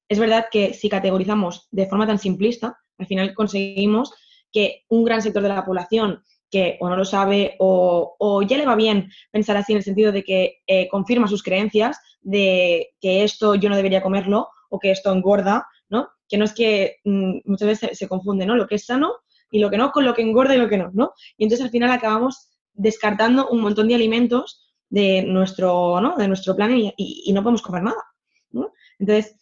es 0.09 0.19
verdad 0.19 0.47
que 0.51 0.75
si 0.75 0.89
categorizamos 0.89 1.69
de 1.71 1.87
forma 1.87 2.07
tan 2.07 2.19
simplista, 2.19 2.79
al 2.99 3.07
final 3.07 3.35
conseguimos 3.35 4.13
que 4.53 4.85
un 4.89 5.05
gran 5.05 5.23
sector 5.23 5.43
de 5.43 5.49
la 5.49 5.65
población 5.65 6.23
que 6.55 6.79
o 6.79 6.89
no 6.89 6.97
lo 6.97 7.05
sabe 7.05 7.57
o, 7.59 8.41
ya 8.47 8.57
le 8.57 8.65
va 8.65 8.77
bien 8.77 9.11
pensar 9.33 9.57
así 9.57 9.73
en 9.73 9.79
el 9.79 9.83
sentido 9.83 10.13
de 10.13 10.23
que 10.23 10.63
eh, 10.69 10.87
confirma 10.87 11.27
sus 11.27 11.43
creencias 11.43 11.99
de 12.23 12.91
que 13.01 13.25
esto 13.25 13.57
yo 13.57 13.69
no 13.69 13.75
debería 13.75 14.05
comerlo 14.05 14.51
o 14.71 14.79
que 14.79 14.93
esto 14.93 15.11
engorda, 15.11 15.67
¿no? 15.89 16.11
Que 16.29 16.39
no 16.39 16.45
es 16.45 16.55
que 16.55 16.99
mmm, 17.03 17.39
muchas 17.45 17.67
veces 17.67 17.99
se, 17.99 18.07
confunde, 18.07 18.47
¿no? 18.47 18.55
Lo 18.55 18.69
que 18.69 18.77
es 18.77 18.87
sano 18.87 19.15
y 19.51 19.59
lo 19.59 19.69
que 19.69 19.79
no 19.79 19.91
con 19.91 20.05
lo 20.05 20.15
que 20.15 20.23
engorda 20.23 20.55
y 20.55 20.59
lo 20.59 20.69
que 20.69 20.79
no, 20.79 20.93
¿no? 20.95 21.13
Y 21.37 21.43
entonces 21.43 21.65
al 21.65 21.73
final 21.73 21.91
acabamos 21.91 22.51
descartando 22.73 23.49
un 23.49 23.61
montón 23.61 23.89
de 23.89 23.97
alimentos 23.97 24.71
de 24.91 25.25
nuestro, 25.25 26.01
¿no? 26.01 26.15
de 26.17 26.29
nuestro 26.29 26.55
plan 26.55 26.71
y, 26.97 27.33
no 27.33 27.43
podemos 27.43 27.63
comer 27.63 27.83
nada. 27.83 28.05
Entonces, 29.01 29.37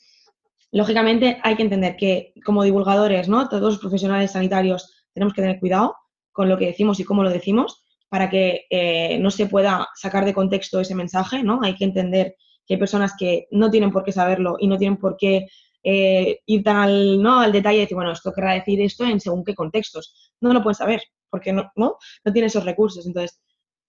lógicamente 0.70 1.38
hay 1.42 1.56
que 1.56 1.62
entender 1.62 1.96
que 1.96 2.32
como 2.42 2.62
divulgadores, 2.62 3.28
¿no? 3.28 3.50
Todos 3.50 3.74
los 3.74 3.78
profesionales 3.78 4.32
sanitarios 4.32 5.04
tenemos 5.12 5.34
que 5.34 5.42
tener 5.42 5.60
cuidado 5.60 5.94
con 6.32 6.48
lo 6.48 6.58
que 6.58 6.66
decimos 6.66 6.98
y 7.00 7.04
cómo 7.04 7.22
lo 7.22 7.30
decimos, 7.30 7.84
para 8.08 8.28
que 8.28 8.66
eh, 8.70 9.18
no 9.20 9.30
se 9.30 9.46
pueda 9.46 9.88
sacar 9.94 10.24
de 10.24 10.34
contexto 10.34 10.80
ese 10.80 10.94
mensaje, 10.94 11.42
¿no? 11.42 11.60
Hay 11.62 11.74
que 11.74 11.84
entender 11.84 12.36
que 12.66 12.74
hay 12.74 12.78
personas 12.78 13.14
que 13.18 13.46
no 13.50 13.70
tienen 13.70 13.90
por 13.90 14.04
qué 14.04 14.12
saberlo 14.12 14.56
y 14.58 14.66
no 14.66 14.78
tienen 14.78 14.98
por 14.98 15.16
qué 15.16 15.46
eh, 15.82 16.40
ir 16.46 16.62
tan 16.62 16.76
al, 16.76 17.22
¿no? 17.22 17.40
al 17.40 17.52
detalle 17.52 17.78
y 17.78 17.80
decir, 17.80 17.96
bueno, 17.96 18.12
esto 18.12 18.32
querrá 18.32 18.54
decir 18.54 18.80
esto 18.80 19.04
en 19.04 19.20
según 19.20 19.44
qué 19.44 19.54
contextos. 19.54 20.32
No 20.40 20.52
lo 20.52 20.62
pueden 20.62 20.76
saber 20.76 21.02
porque 21.28 21.52
no, 21.52 21.72
no, 21.76 21.96
no 22.24 22.32
tiene 22.32 22.46
esos 22.46 22.64
recursos. 22.64 23.06
Entonces, 23.06 23.40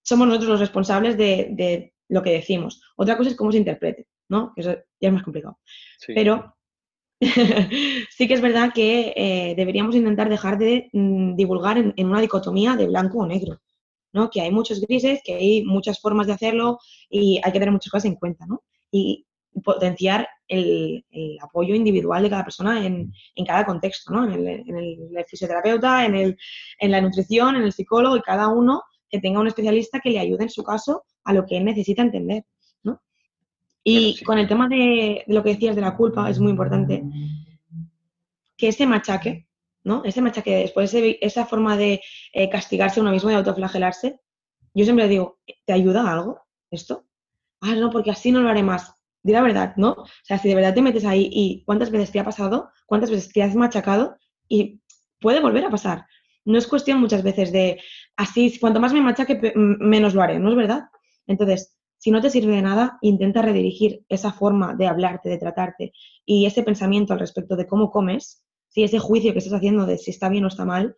somos 0.01 0.27
nosotros 0.27 0.51
los 0.51 0.59
responsables 0.59 1.17
de, 1.17 1.93
lo 2.09 2.21
que 2.21 2.31
decimos. 2.31 2.81
Otra 2.95 3.17
cosa 3.17 3.29
es 3.29 3.35
cómo 3.35 3.51
se 3.51 3.57
interprete, 3.57 4.07
¿no? 4.29 4.53
Eso 4.55 4.73
ya 4.99 5.07
es 5.07 5.13
más 5.13 5.23
complicado. 5.23 5.59
Pero 6.07 6.55
sí 8.09 8.27
que 8.27 8.33
es 8.33 8.41
verdad 8.41 8.71
que 8.73 9.13
eh, 9.15 9.53
deberíamos 9.55 9.95
intentar 9.95 10.29
dejar 10.29 10.57
de 10.57 10.89
mm, 10.93 11.35
divulgar 11.35 11.77
en, 11.77 11.93
una 12.05 12.21
dicotomía 12.21 12.75
de 12.75 12.87
blanco 12.87 13.19
o 13.19 13.27
negro, 13.27 13.59
¿no? 14.11 14.29
Que 14.29 14.41
hay 14.41 14.51
muchos 14.51 14.81
grises, 14.81 15.21
que 15.23 15.35
hay 15.35 15.63
muchas 15.63 15.99
formas 15.99 16.27
de 16.27 16.33
hacerlo 16.33 16.79
y 17.09 17.39
hay 17.43 17.51
que 17.51 17.59
tener 17.59 17.71
muchas 17.71 17.91
cosas 17.91 18.05
en 18.05 18.15
cuenta, 18.15 18.45
¿no? 18.45 18.63
Y 18.91 19.25
potenciar 19.63 20.27
el, 20.47 21.05
apoyo 21.41 21.75
individual 21.75 22.23
de 22.23 22.29
cada 22.29 22.43
persona 22.43 22.85
en, 22.85 23.11
cada 23.45 23.65
contexto, 23.65 24.13
¿no? 24.13 24.31
En 24.31 24.47
el, 24.47 25.25
fisioterapeuta, 25.27 26.05
en, 26.05 26.15
el, 26.15 26.37
en 26.79 26.91
la 26.91 27.01
nutrición, 27.01 27.55
en 27.55 27.63
el 27.63 27.73
psicólogo 27.73 28.17
y 28.17 28.21
cada 28.21 28.47
uno 28.47 28.83
que 29.09 29.19
tenga 29.19 29.39
un 29.39 29.47
especialista 29.47 29.99
que 29.99 30.09
le 30.09 30.19
ayude 30.19 30.43
en 30.43 30.49
su 30.49 30.63
caso 30.63 31.03
a 31.23 31.33
lo 31.33 31.45
que 31.45 31.57
él 31.57 31.65
necesita 31.65 32.01
entender, 32.01 32.43
Y 33.83 34.23
con 34.23 34.37
el 34.37 34.47
tema 34.47 34.67
de, 34.67 35.23
lo 35.27 35.43
que 35.43 35.51
decías 35.51 35.75
de 35.75 35.81
la 35.81 35.95
culpa, 35.95 36.29
es 36.29 36.39
muy 36.39 36.51
importante 36.51 37.03
que 38.57 38.69
ese 38.69 38.85
machaque, 38.85 39.47
¿no? 39.83 40.03
Ese 40.05 40.21
machaque 40.21 40.55
después, 40.55 40.93
esa 40.93 41.45
forma 41.45 41.75
de 41.75 42.01
eh, 42.31 42.49
castigarse 42.49 42.99
a 42.99 43.03
uno 43.03 43.11
mismo 43.11 43.29
y 43.29 43.33
autoflagelarse, 43.33 44.19
yo 44.73 44.85
siempre 44.85 45.07
digo, 45.07 45.39
¿te 45.65 45.73
ayuda 45.73 46.11
algo 46.11 46.39
esto? 46.71 47.05
Ah, 47.61 47.75
no, 47.75 47.91
porque 47.91 48.11
así 48.11 48.31
no 48.31 48.41
lo 48.41 48.49
haré 48.49 48.63
más. 48.63 48.95
Di 49.21 49.31
la 49.31 49.41
verdad, 49.41 49.73
¿no? 49.77 49.91
O 49.91 50.07
sea, 50.23 50.37
si 50.37 50.49
de 50.49 50.55
verdad 50.55 50.73
te 50.73 50.81
metes 50.81 51.05
ahí 51.05 51.29
y 51.31 51.63
cuántas 51.65 51.91
veces 51.91 52.11
te 52.11 52.19
ha 52.19 52.25
pasado, 52.25 52.69
cuántas 52.85 53.09
veces 53.09 53.31
te 53.31 53.43
has 53.43 53.55
machacado 53.55 54.17
y 54.49 54.81
puede 55.19 55.39
volver 55.39 55.65
a 55.65 55.69
pasar. 55.69 56.05
No 56.45 56.57
es 56.57 56.67
cuestión 56.67 56.99
muchas 56.99 57.23
veces 57.23 57.51
de 57.51 57.79
así, 58.17 58.57
cuanto 58.59 58.79
más 58.79 58.91
me 58.93 59.01
machaque, 59.01 59.53
menos 59.55 60.13
lo 60.13 60.21
haré, 60.21 60.39
¿no 60.39 60.49
es 60.49 60.55
verdad? 60.55 60.89
Entonces, 61.25 61.77
si 62.03 62.11
no 62.11 62.19
te 62.19 62.29
sirve 62.29 62.57
de 62.57 62.61
nada, 62.61 62.97
intenta 62.99 63.41
redirigir 63.41 64.03
esa 64.09 64.33
forma 64.33 64.75
de 64.75 64.87
hablarte, 64.87 65.29
de 65.29 65.37
tratarte 65.37 65.93
y 66.25 66.45
ese 66.45 66.61
pensamiento 66.61 67.13
al 67.13 67.19
respecto 67.19 67.55
de 67.55 67.65
cómo 67.65 67.91
comes, 67.91 68.43
si 68.67 68.83
ese 68.83 68.99
juicio 68.99 69.31
que 69.31 69.39
estás 69.39 69.53
haciendo 69.53 69.85
de 69.85 69.97
si 69.97 70.11
está 70.11 70.27
bien 70.27 70.43
o 70.43 70.49
está 70.49 70.65
mal, 70.65 70.97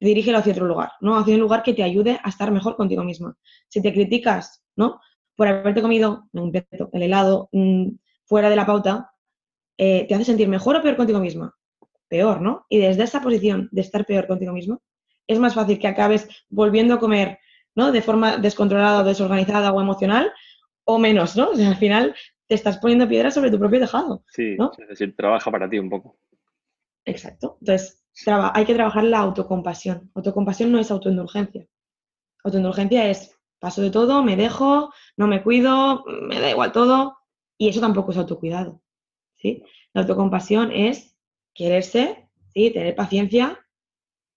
dirígelo 0.00 0.38
hacia 0.38 0.54
otro 0.54 0.66
lugar, 0.66 0.90
¿no? 1.00 1.16
Hacia 1.16 1.34
un 1.34 1.40
lugar 1.40 1.62
que 1.62 1.72
te 1.72 1.84
ayude 1.84 2.18
a 2.20 2.30
estar 2.30 2.50
mejor 2.50 2.74
contigo 2.74 3.04
misma. 3.04 3.38
Si 3.68 3.80
te 3.80 3.92
criticas, 3.92 4.60
¿no? 4.74 5.00
Por 5.36 5.46
haberte 5.46 5.82
comido 5.82 6.28
el 6.32 7.02
helado 7.02 7.48
mm, 7.52 7.90
fuera 8.24 8.50
de 8.50 8.56
la 8.56 8.66
pauta, 8.66 9.12
eh, 9.78 10.04
¿te 10.08 10.16
hace 10.16 10.24
sentir 10.24 10.48
mejor 10.48 10.74
o 10.74 10.82
peor 10.82 10.96
contigo 10.96 11.20
misma? 11.20 11.54
Peor, 12.08 12.40
¿no? 12.40 12.66
Y 12.68 12.78
desde 12.78 13.04
esa 13.04 13.22
posición 13.22 13.68
de 13.70 13.82
estar 13.82 14.04
peor 14.04 14.26
contigo 14.26 14.52
mismo, 14.52 14.82
es 15.28 15.38
más 15.38 15.54
fácil 15.54 15.78
que 15.78 15.86
acabes 15.86 16.28
volviendo 16.48 16.94
a 16.94 16.98
comer 16.98 17.38
¿no? 17.76 17.92
De 17.92 18.02
forma 18.02 18.38
descontrolada 18.38 19.00
o 19.00 19.04
desorganizada 19.04 19.72
o 19.72 19.80
emocional, 19.80 20.32
o 20.84 20.98
menos, 20.98 21.36
¿no? 21.36 21.50
O 21.50 21.54
sea, 21.54 21.68
al 21.68 21.76
final 21.76 22.16
te 22.48 22.54
estas 22.54 22.78
poniendo 22.78 23.06
piedras 23.06 23.34
sobre 23.34 23.50
tu 23.50 23.58
propio 23.58 23.78
tejado. 23.78 24.24
Sí, 24.28 24.56
es 24.78 24.88
decir, 24.88 25.14
trabaja 25.14 25.50
para 25.50 25.68
ti 25.68 25.78
un 25.78 25.90
poco. 25.90 26.18
Exacto. 27.04 27.58
Entonces, 27.60 28.04
hay 28.26 28.64
que 28.64 28.74
trabajar 28.74 29.04
la 29.04 29.18
autocompasión. 29.18 30.10
Autocompasión 30.14 30.72
no 30.72 30.78
es 30.78 30.90
autoindulgencia. 30.90 31.66
Autoindulgencia 32.42 33.08
es 33.10 33.36
paso 33.58 33.82
de 33.82 33.90
todo, 33.90 34.22
me 34.22 34.36
dejo, 34.36 34.92
no 35.16 35.26
me 35.26 35.42
cuido, 35.42 36.04
me 36.06 36.40
da 36.40 36.50
igual 36.50 36.72
todo, 36.72 37.18
y 37.58 37.68
eso 37.68 37.80
tampoco 37.80 38.12
es 38.12 38.18
autocuidado. 38.18 38.80
¿sí? 39.36 39.64
La 39.92 40.02
autocompasión 40.02 40.72
es 40.72 41.16
quererse, 41.52 42.28
¿sí? 42.54 42.70
tener 42.70 42.94
paciencia, 42.94 43.58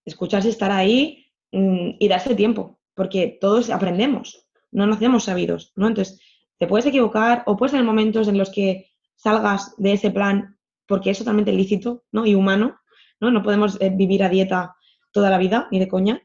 escucharse, 0.05 0.49
estar 0.49 0.71
ahí 0.71 1.31
mm, 1.51 1.91
y 1.99 2.07
darse 2.07 2.33
tiempo 2.33 2.78
porque 2.99 3.37
todos 3.39 3.69
aprendemos, 3.69 4.45
no 4.71 4.85
nacemos 4.85 5.23
sabidos, 5.23 5.71
¿no? 5.77 5.87
Entonces, 5.87 6.19
te 6.57 6.67
puedes 6.67 6.85
equivocar 6.85 7.43
o 7.45 7.55
puedes 7.55 7.71
tener 7.71 7.85
momentos 7.85 8.27
en 8.27 8.37
los 8.37 8.49
que 8.49 8.89
salgas 9.15 9.73
de 9.77 9.93
ese 9.93 10.11
plan 10.11 10.57
porque 10.85 11.11
es 11.11 11.17
totalmente 11.17 11.53
lícito, 11.53 12.03
¿no? 12.11 12.25
Y 12.25 12.35
humano, 12.35 12.77
¿no? 13.21 13.31
No 13.31 13.41
podemos 13.41 13.79
eh, 13.79 13.89
vivir 13.89 14.21
a 14.21 14.27
dieta 14.27 14.75
toda 15.13 15.29
la 15.29 15.37
vida, 15.37 15.69
ni 15.71 15.79
de 15.79 15.87
coña. 15.87 16.21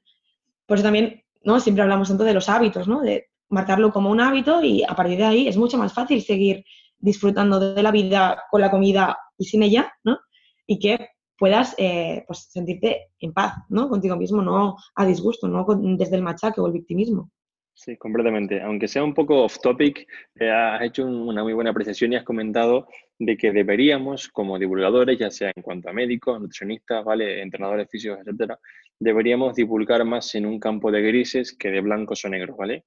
Por 0.66 0.78
eso 0.78 0.83
también, 0.83 1.23
¿no? 1.45 1.61
Siempre 1.61 1.83
hablamos 1.83 2.09
tanto 2.09 2.25
de 2.25 2.35
los 2.35 2.49
hábitos, 2.49 2.88
¿no? 2.88 3.02
De 3.02 3.28
marcarlo 3.50 3.93
como 3.93 4.11
un 4.11 4.21
hábito 4.21 4.61
y 4.61 4.83
a 4.83 4.97
partir 4.97 5.19
de 5.19 5.26
ahí 5.26 5.47
es 5.47 5.57
mucho 5.57 5.78
más 5.78 5.93
fácil 5.93 6.23
seguir 6.23 6.64
disfrutando 6.99 7.61
de 7.61 7.85
la 7.85 7.93
vida 7.93 8.43
con 8.50 8.61
la 8.61 8.73
comida 8.73 9.16
y 9.38 9.45
sin 9.45 9.62
ella, 9.62 9.93
¿no? 10.02 10.19
Y 10.66 10.81
que 10.81 11.11
puedas 11.38 11.74
eh, 11.78 12.24
pues, 12.26 12.48
sentirte 12.50 13.10
en 13.20 13.32
paz, 13.32 13.54
¿no? 13.68 13.88
Contigo 13.88 14.16
mismo, 14.16 14.42
no 14.42 14.76
a 14.94 15.06
disgusto, 15.06 15.48
no 15.48 15.66
desde 15.96 16.16
el 16.16 16.22
machaque 16.22 16.60
o 16.60 16.66
el 16.66 16.72
victimismo. 16.72 17.30
Sí, 17.76 17.96
completamente. 17.96 18.62
Aunque 18.62 18.86
sea 18.86 19.02
un 19.02 19.14
poco 19.14 19.42
off 19.42 19.58
topic, 19.60 20.06
eh, 20.36 20.48
has 20.48 20.80
hecho 20.82 21.04
una 21.04 21.42
muy 21.42 21.52
buena 21.54 21.70
apreciación 21.70 22.12
y 22.12 22.16
has 22.16 22.22
comentado 22.22 22.86
de 23.18 23.36
que 23.36 23.50
deberíamos, 23.50 24.28
como 24.28 24.60
divulgadores, 24.60 25.18
ya 25.18 25.30
sea 25.30 25.50
en 25.54 25.62
cuanto 25.62 25.88
a 25.88 25.92
médicos, 25.92 26.40
nutricionistas, 26.40 27.04
¿vale? 27.04 27.42
entrenadores 27.42 27.88
físicos, 27.90 28.20
etcétera, 28.20 28.60
deberíamos 29.00 29.56
divulgar 29.56 30.04
más 30.04 30.34
en 30.36 30.46
un 30.46 30.60
campo 30.60 30.92
de 30.92 31.02
grises 31.02 31.56
que 31.56 31.70
de 31.70 31.80
blancos 31.80 32.24
o 32.24 32.28
negros, 32.28 32.56
¿vale? 32.56 32.84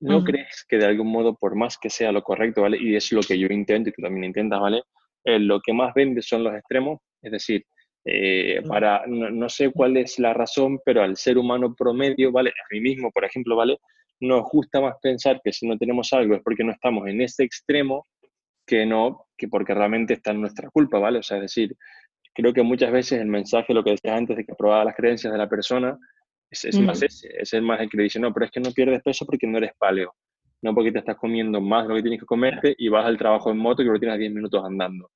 ¿No 0.00 0.24
crees 0.24 0.66
que 0.68 0.76
de 0.76 0.86
algún 0.86 1.10
modo, 1.10 1.34
por 1.34 1.54
más 1.54 1.78
que 1.78 1.88
sea 1.88 2.12
lo 2.12 2.22
correcto, 2.22 2.62
¿vale? 2.62 2.78
Y 2.80 2.96
es 2.96 3.12
lo 3.12 3.20
que 3.22 3.38
yo 3.38 3.46
intento 3.48 3.90
y 3.90 3.92
tú 3.92 4.02
también 4.02 4.24
intentas, 4.24 4.60
¿vale? 4.60 4.82
Eh, 5.24 5.38
lo 5.38 5.60
que 5.60 5.72
más 5.72 5.94
vende 5.94 6.20
son 6.20 6.44
los 6.44 6.54
extremos, 6.54 7.00
es 7.22 7.32
decir, 7.32 7.64
eh, 8.04 8.62
para, 8.68 9.04
no, 9.06 9.48
sé 9.48 9.70
cuál 9.70 9.96
es 9.96 10.18
la 10.18 10.34
razón, 10.34 10.78
pero 10.84 11.02
al 11.02 11.16
ser 11.16 11.38
humano 11.38 11.74
promedio, 11.74 12.30
¿vale? 12.30 12.50
A 12.50 12.66
mí 12.70 12.80
mismo, 12.80 13.10
por 13.10 13.24
ejemplo, 13.24 13.56
¿vale? 13.56 13.78
Nos 14.20 14.44
gusta 14.50 14.80
más 14.80 14.96
pensar 15.00 15.40
que 15.42 15.52
si 15.52 15.66
no 15.66 15.78
tenemos 15.78 16.12
algo 16.12 16.34
es 16.34 16.42
porque 16.42 16.64
no 16.64 16.72
estamos 16.72 17.08
en 17.08 17.22
ese 17.22 17.44
extremo 17.44 18.06
que 18.66 18.84
no, 18.84 19.26
que 19.36 19.48
porque 19.48 19.74
realmente 19.74 20.14
está 20.14 20.32
en 20.32 20.40
nuestra 20.40 20.68
culpa, 20.70 20.98
¿vale? 20.98 21.18
O 21.18 21.22
sea, 21.22 21.38
es 21.38 21.42
decir, 21.44 21.76
creo 22.34 22.52
que 22.52 22.62
muchas 22.62 22.92
veces 22.92 23.20
el 23.20 23.28
mensaje, 23.28 23.72
lo 23.72 23.82
que 23.82 23.92
decías 23.92 24.16
antes, 24.16 24.36
de 24.36 24.44
que 24.44 24.52
aprobaba 24.52 24.84
las 24.84 24.96
creencias 24.96 25.32
de 25.32 25.38
la 25.38 25.48
persona, 25.48 25.98
es, 26.50 26.64
es 26.64 26.78
más 26.78 27.02
ese, 27.02 27.28
es 27.38 27.52
el 27.54 27.62
más 27.62 27.80
el 27.80 27.88
que 27.88 27.96
le 27.96 28.02
dice, 28.04 28.20
no, 28.20 28.32
pero 28.32 28.46
es 28.46 28.52
que 28.52 28.60
no 28.60 28.70
pierdes 28.70 29.02
peso 29.02 29.24
porque 29.24 29.46
no 29.46 29.58
eres 29.58 29.72
paleo, 29.78 30.14
no 30.62 30.74
porque 30.74 30.92
te 30.92 30.98
estás 30.98 31.16
comiendo 31.16 31.60
más 31.60 31.84
de 31.84 31.88
lo 31.88 31.94
que 31.96 32.02
tienes 32.02 32.20
que 32.20 32.26
comerte 32.26 32.74
y 32.76 32.88
vas 32.88 33.06
al 33.06 33.16
trabajo 33.16 33.50
en 33.50 33.58
moto 33.58 33.82
y 33.82 33.86
lo 33.86 33.98
tienes 33.98 34.18
10 34.18 34.32
minutos 34.32 34.62
andando. 34.64 35.10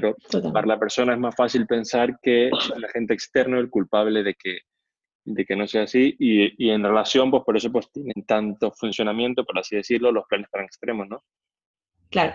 Pero 0.00 0.14
para 0.52 0.66
la 0.66 0.78
persona 0.78 1.12
es 1.14 1.18
más 1.18 1.34
fácil 1.34 1.66
pensar 1.66 2.18
que 2.22 2.46
el 2.46 2.84
agente 2.84 3.14
externo 3.14 3.56
es 3.56 3.64
el 3.64 3.70
culpable 3.70 4.22
de 4.22 4.34
que, 4.34 4.58
de 5.24 5.44
que 5.44 5.56
no 5.56 5.66
sea 5.66 5.82
así 5.82 6.14
y, 6.18 6.64
y, 6.64 6.70
en 6.70 6.84
relación, 6.84 7.30
pues 7.30 7.42
por 7.44 7.56
eso 7.56 7.72
pues 7.72 7.90
tienen 7.90 8.24
tanto 8.26 8.70
funcionamiento, 8.72 9.44
por 9.44 9.58
así 9.58 9.76
decirlo, 9.76 10.12
los 10.12 10.24
planes 10.28 10.48
tan 10.50 10.64
extremos, 10.64 11.08
¿no? 11.08 11.24
Claro, 12.10 12.34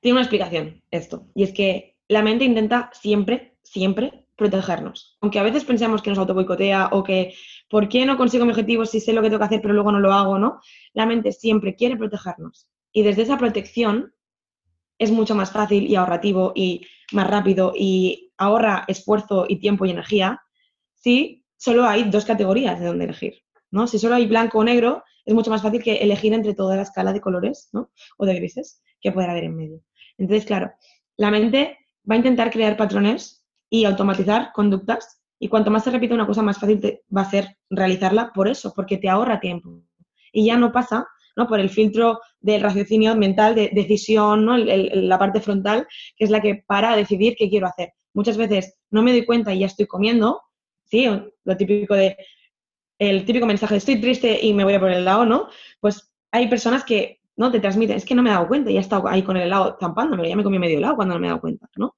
tiene 0.00 0.14
una 0.14 0.22
explicación 0.22 0.82
esto, 0.90 1.28
y 1.34 1.42
es 1.42 1.52
que 1.52 1.96
la 2.08 2.22
mente 2.22 2.44
intenta 2.44 2.90
siempre, 2.92 3.56
siempre 3.62 4.26
protegernos. 4.36 5.16
Aunque 5.20 5.38
a 5.38 5.42
veces 5.42 5.64
pensemos 5.64 6.02
que 6.02 6.10
nos 6.10 6.18
autoboicotea 6.18 6.88
o 6.92 7.04
que 7.04 7.34
¿por 7.68 7.88
qué 7.88 8.04
no 8.06 8.16
consigo 8.16 8.44
mi 8.44 8.50
objetivo 8.50 8.86
si 8.86 9.00
sé 9.00 9.12
lo 9.12 9.22
que 9.22 9.28
tengo 9.28 9.38
que 9.38 9.46
hacer 9.46 9.62
pero 9.62 9.74
luego 9.74 9.92
no 9.92 10.00
lo 10.00 10.12
hago, 10.12 10.38
¿no? 10.38 10.60
La 10.92 11.06
mente 11.06 11.32
siempre 11.32 11.74
quiere 11.76 11.96
protegernos. 11.96 12.66
Y 12.92 13.02
desde 13.02 13.22
esa 13.22 13.38
protección 13.38 14.12
es 14.98 15.10
mucho 15.10 15.34
más 15.34 15.50
fácil 15.50 15.86
y 15.86 15.96
ahorrativo 15.96 16.52
y 16.54 16.86
más 17.12 17.28
rápido 17.28 17.72
y 17.76 18.32
ahorra 18.36 18.84
esfuerzo 18.88 19.46
y 19.48 19.56
tiempo 19.56 19.86
y 19.86 19.90
energía 19.90 20.40
si 20.94 21.44
solo 21.56 21.84
hay 21.84 22.04
dos 22.04 22.24
categorías 22.24 22.80
de 22.80 22.86
donde 22.86 23.04
elegir. 23.04 23.34
¿no? 23.70 23.86
Si 23.86 23.98
solo 23.98 24.14
hay 24.14 24.26
blanco 24.26 24.58
o 24.58 24.64
negro, 24.64 25.02
es 25.24 25.34
mucho 25.34 25.50
más 25.50 25.62
fácil 25.62 25.82
que 25.82 25.96
elegir 25.96 26.32
entre 26.32 26.54
toda 26.54 26.76
la 26.76 26.82
escala 26.82 27.12
de 27.12 27.20
colores 27.20 27.68
¿no? 27.72 27.90
o 28.18 28.26
de 28.26 28.34
grises 28.34 28.82
que 29.00 29.12
pueda 29.12 29.30
haber 29.30 29.44
en 29.44 29.56
medio. 29.56 29.80
Entonces, 30.16 30.46
claro, 30.46 30.72
la 31.16 31.30
mente 31.30 31.78
va 32.08 32.14
a 32.14 32.18
intentar 32.18 32.50
crear 32.50 32.76
patrones 32.76 33.44
y 33.68 33.84
automatizar 33.84 34.52
conductas 34.52 35.20
y 35.38 35.48
cuanto 35.48 35.70
más 35.70 35.84
se 35.84 35.90
repite 35.90 36.14
una 36.14 36.26
cosa, 36.26 36.42
más 36.42 36.58
fácil 36.58 37.00
va 37.14 37.22
a 37.22 37.30
ser 37.30 37.58
realizarla 37.68 38.32
por 38.32 38.48
eso, 38.48 38.72
porque 38.74 38.98
te 38.98 39.08
ahorra 39.08 39.40
tiempo. 39.40 39.82
Y 40.32 40.46
ya 40.46 40.56
no 40.56 40.72
pasa 40.72 41.06
¿no? 41.36 41.46
por 41.46 41.60
el 41.60 41.70
filtro 41.70 42.20
del 42.44 42.60
raciocinio 42.60 43.16
mental, 43.16 43.54
de 43.54 43.70
decisión, 43.72 44.44
¿no? 44.44 44.58
la 44.58 45.18
parte 45.18 45.40
frontal, 45.40 45.86
que 46.14 46.24
es 46.24 46.30
la 46.30 46.42
que 46.42 46.62
para 46.66 46.92
a 46.92 46.96
decidir 46.96 47.36
qué 47.38 47.48
quiero 47.48 47.66
hacer. 47.66 47.94
Muchas 48.12 48.36
veces 48.36 48.76
no 48.90 49.02
me 49.02 49.12
doy 49.12 49.24
cuenta 49.24 49.54
y 49.54 49.60
ya 49.60 49.66
estoy 49.66 49.86
comiendo, 49.86 50.42
¿sí? 50.84 51.06
Lo 51.44 51.56
típico 51.56 51.94
de, 51.94 52.18
el 52.98 53.24
típico 53.24 53.46
mensaje, 53.46 53.76
estoy 53.76 53.98
triste 53.98 54.38
y 54.42 54.52
me 54.52 54.64
voy 54.64 54.74
a 54.74 54.80
por 54.80 54.90
el 54.90 54.98
helado, 54.98 55.24
¿no? 55.24 55.48
Pues 55.80 56.12
hay 56.30 56.46
personas 56.48 56.84
que 56.84 57.20
no 57.36 57.50
te 57.50 57.60
transmiten, 57.60 57.96
es 57.96 58.04
que 58.04 58.14
no 58.14 58.22
me 58.22 58.28
he 58.28 58.34
dado 58.34 58.46
cuenta, 58.46 58.70
ya 58.70 58.78
he 58.78 58.82
estado 58.82 59.08
ahí 59.08 59.22
con 59.22 59.38
el 59.38 59.44
helado 59.44 59.78
zampándome, 59.80 60.28
ya 60.28 60.36
me 60.36 60.44
comí 60.44 60.58
medio 60.58 60.76
helado 60.76 60.96
cuando 60.96 61.14
no 61.14 61.20
me 61.20 61.28
he 61.28 61.30
dado 61.30 61.40
cuenta, 61.40 61.66
¿no? 61.76 61.96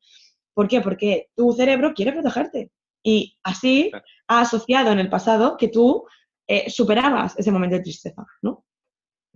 ¿Por 0.54 0.68
qué? 0.68 0.80
Porque 0.80 1.28
tu 1.34 1.52
cerebro 1.52 1.92
quiere 1.92 2.12
protegerte 2.12 2.70
y 3.02 3.36
así 3.42 3.90
ha 4.28 4.40
asociado 4.42 4.92
en 4.92 5.00
el 5.00 5.10
pasado 5.10 5.56
que 5.56 5.68
tú 5.68 6.06
eh, 6.46 6.70
superabas 6.70 7.36
ese 7.36 7.50
momento 7.50 7.76
de 7.76 7.82
tristeza, 7.82 8.24
¿no? 8.42 8.64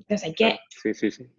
Entonces 0.00 0.28
hay 0.28 0.34
que 0.34 0.58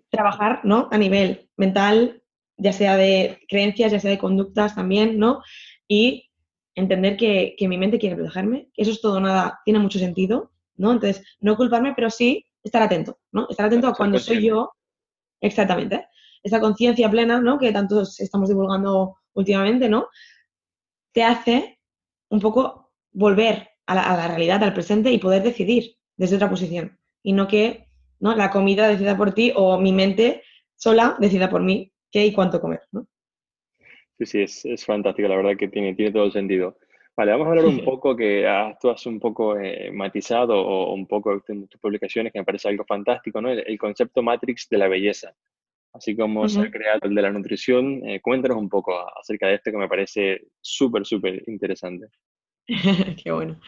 trabajar, 0.09 0.61
¿no? 0.63 0.87
A 0.91 0.97
nivel 0.97 1.49
mental, 1.57 2.21
ya 2.57 2.73
sea 2.73 2.95
de 2.95 3.39
creencias, 3.49 3.91
ya 3.91 3.99
sea 3.99 4.11
de 4.11 4.17
conductas 4.17 4.75
también, 4.75 5.17
¿no? 5.17 5.41
Y 5.87 6.29
entender 6.75 7.17
que, 7.17 7.55
mi 7.67 7.77
mente 7.77 7.99
quiere 7.99 8.15
protegerme, 8.15 8.69
que 8.73 8.83
eso 8.83 8.91
es 8.91 9.01
todo 9.01 9.19
nada, 9.19 9.59
tiene 9.65 9.79
mucho 9.79 9.99
sentido, 9.99 10.51
¿no? 10.75 10.91
Entonces, 10.91 11.25
no 11.39 11.57
culparme, 11.57 11.93
pero 11.95 12.09
sí 12.09 12.45
estar 12.63 12.81
atento, 12.81 13.19
¿no? 13.31 13.47
Estar 13.49 13.65
atento 13.65 13.87
a 13.87 13.93
cuando 13.93 14.19
soy 14.19 14.47
yo, 14.47 14.71
exactamente, 15.41 16.07
esa 16.43 16.59
conciencia 16.59 17.09
plena, 17.09 17.41
¿no? 17.41 17.57
Que 17.57 17.71
tanto 17.71 18.01
estamos 18.01 18.49
divulgando 18.49 19.17
últimamente, 19.33 19.89
¿no? 19.89 20.07
Te 21.11 21.23
hace 21.23 21.79
un 22.29 22.39
poco 22.39 22.91
volver 23.11 23.69
a 23.85 23.95
la, 23.95 24.27
realidad, 24.27 24.63
al 24.63 24.73
presente 24.73 25.11
y 25.11 25.17
poder 25.17 25.43
decidir 25.43 25.97
desde 26.15 26.37
otra 26.37 26.49
posición. 26.49 26.97
Y 27.23 27.33
no 27.33 27.47
que 27.47 27.90
¿no? 28.21 28.35
la 28.35 28.49
comida 28.49 28.87
decida 28.87 29.17
por 29.17 29.33
ti 29.33 29.51
o 29.55 29.77
mi 29.77 29.91
mente 29.91 30.43
sola 30.75 31.17
decida 31.19 31.49
por 31.49 31.61
mí 31.61 31.91
qué 32.09 32.25
y 32.25 32.33
cuánto 32.33 32.61
comer, 32.61 32.81
¿no? 32.91 33.05
Sí, 34.17 34.25
sí, 34.25 34.41
es, 34.41 34.65
es 34.65 34.85
fantástico, 34.85 35.27
la 35.27 35.35
verdad 35.35 35.57
que 35.57 35.67
tiene, 35.67 35.95
tiene 35.95 36.11
todo 36.11 36.25
el 36.25 36.31
sentido. 36.31 36.77
Vale, 37.15 37.31
vamos 37.31 37.47
a 37.47 37.49
hablar 37.51 37.65
un 37.65 37.83
poco 37.83 38.15
que 38.15 38.47
tú 38.79 38.89
has 38.89 39.05
un 39.05 39.19
poco 39.19 39.57
eh, 39.59 39.91
matizado 39.91 40.55
o 40.59 40.93
un 40.93 41.05
poco 41.07 41.43
en 41.47 41.67
tus 41.67 41.79
publicaciones 41.79 42.31
que 42.31 42.39
me 42.39 42.45
parece 42.45 42.69
algo 42.69 42.85
fantástico, 42.85 43.41
¿no? 43.41 43.51
El, 43.51 43.77
concepto 43.77 44.23
Matrix 44.23 44.69
de 44.69 44.77
la 44.77 44.87
belleza, 44.87 45.33
así 45.93 46.15
como 46.15 46.47
se 46.47 46.61
ha 46.61 46.71
creado 46.71 47.01
el 47.03 47.13
de 47.13 47.21
la 47.21 47.31
nutrición. 47.31 48.01
Eh, 48.07 48.21
cuéntanos 48.21 48.57
un 48.57 48.69
poco 48.69 48.93
acerca 49.19 49.47
de 49.47 49.55
esto 49.55 49.71
que 49.71 49.77
me 49.77 49.89
parece 49.89 50.47
súper, 50.61 51.05
súper 51.05 51.43
interesante. 51.47 52.07
Qué 53.23 53.31
bueno. 53.31 53.59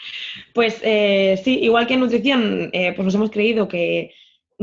Pues 0.54 0.80
eh, 0.84 1.40
sí, 1.44 1.60
igual 1.60 1.86
que 1.86 1.96
en 1.96 2.00
nutrición, 2.00 2.72
pues 2.72 3.00
nos 3.00 3.16
hemos 3.16 3.30
creído 3.30 3.68
que 3.68 4.14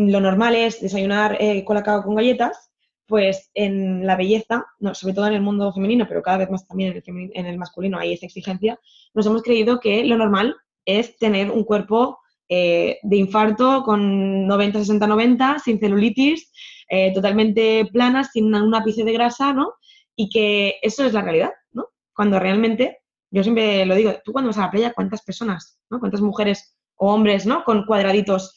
lo 0.09 0.21
normal 0.21 0.55
es 0.55 0.81
desayunar 0.81 1.39
colacao 1.65 2.03
con 2.03 2.15
galletas, 2.15 2.71
pues 3.07 3.51
en 3.55 4.07
la 4.07 4.17
belleza, 4.17 4.67
no, 4.79 4.95
sobre 4.95 5.15
todo 5.15 5.27
en 5.27 5.35
el 5.35 5.43
mundo 5.43 5.73
femenino, 5.73 6.07
pero 6.09 6.23
cada 6.23 6.39
vez 6.39 6.51
más 6.51 6.67
también 6.67 6.93
en 7.05 7.19
el, 7.19 7.31
en 7.35 7.47
el 7.47 7.59
masculino 7.59 7.99
hay 7.99 8.13
esa 8.13 8.27
exigencia, 8.27 8.79
nos 9.15 9.27
hemos 9.27 9.43
creído 9.43 9.81
que 9.81 10.05
lo 10.05 10.17
normal 10.17 10.57
es 10.85 11.17
tener 11.19 11.51
un 11.51 11.65
cuerpo 11.65 12.21
eh, 12.53 12.99
de 13.03 13.17
infarto 13.17 13.85
con 13.85 14.47
90, 14.47 14.81
60, 14.81 15.07
90, 15.07 15.59
sin 15.61 15.79
celulitis, 15.79 16.51
eh, 16.89 17.13
totalmente 17.15 17.89
plana, 17.93 18.25
sin 18.25 18.53
un 18.53 18.75
ápice 18.75 19.05
de 19.05 19.13
grasa, 19.13 19.53
¿no? 19.53 19.75
Y 20.17 20.29
que 20.29 20.75
eso 20.83 21.05
es 21.05 21.13
la 21.13 21.23
realidad, 21.23 21.51
¿no? 21.73 21.91
Cuando 22.13 22.41
realmente, 22.41 22.99
yo 23.31 23.45
siempre 23.45 23.87
lo 23.87 23.95
digo, 23.95 24.15
tú 24.25 24.33
cuando 24.33 24.49
vas 24.49 24.59
a 24.59 24.63
la 24.63 24.71
playa, 24.73 24.93
¿cuántas 24.93 25.23
personas, 25.23 25.79
¿no? 25.91 26.01
¿Cuántas 26.01 26.21
mujeres 26.21 26.77
o 26.97 27.13
hombres, 27.15 27.47
¿no? 27.47 27.63
Con 27.63 27.87
cuadraditos 27.87 28.55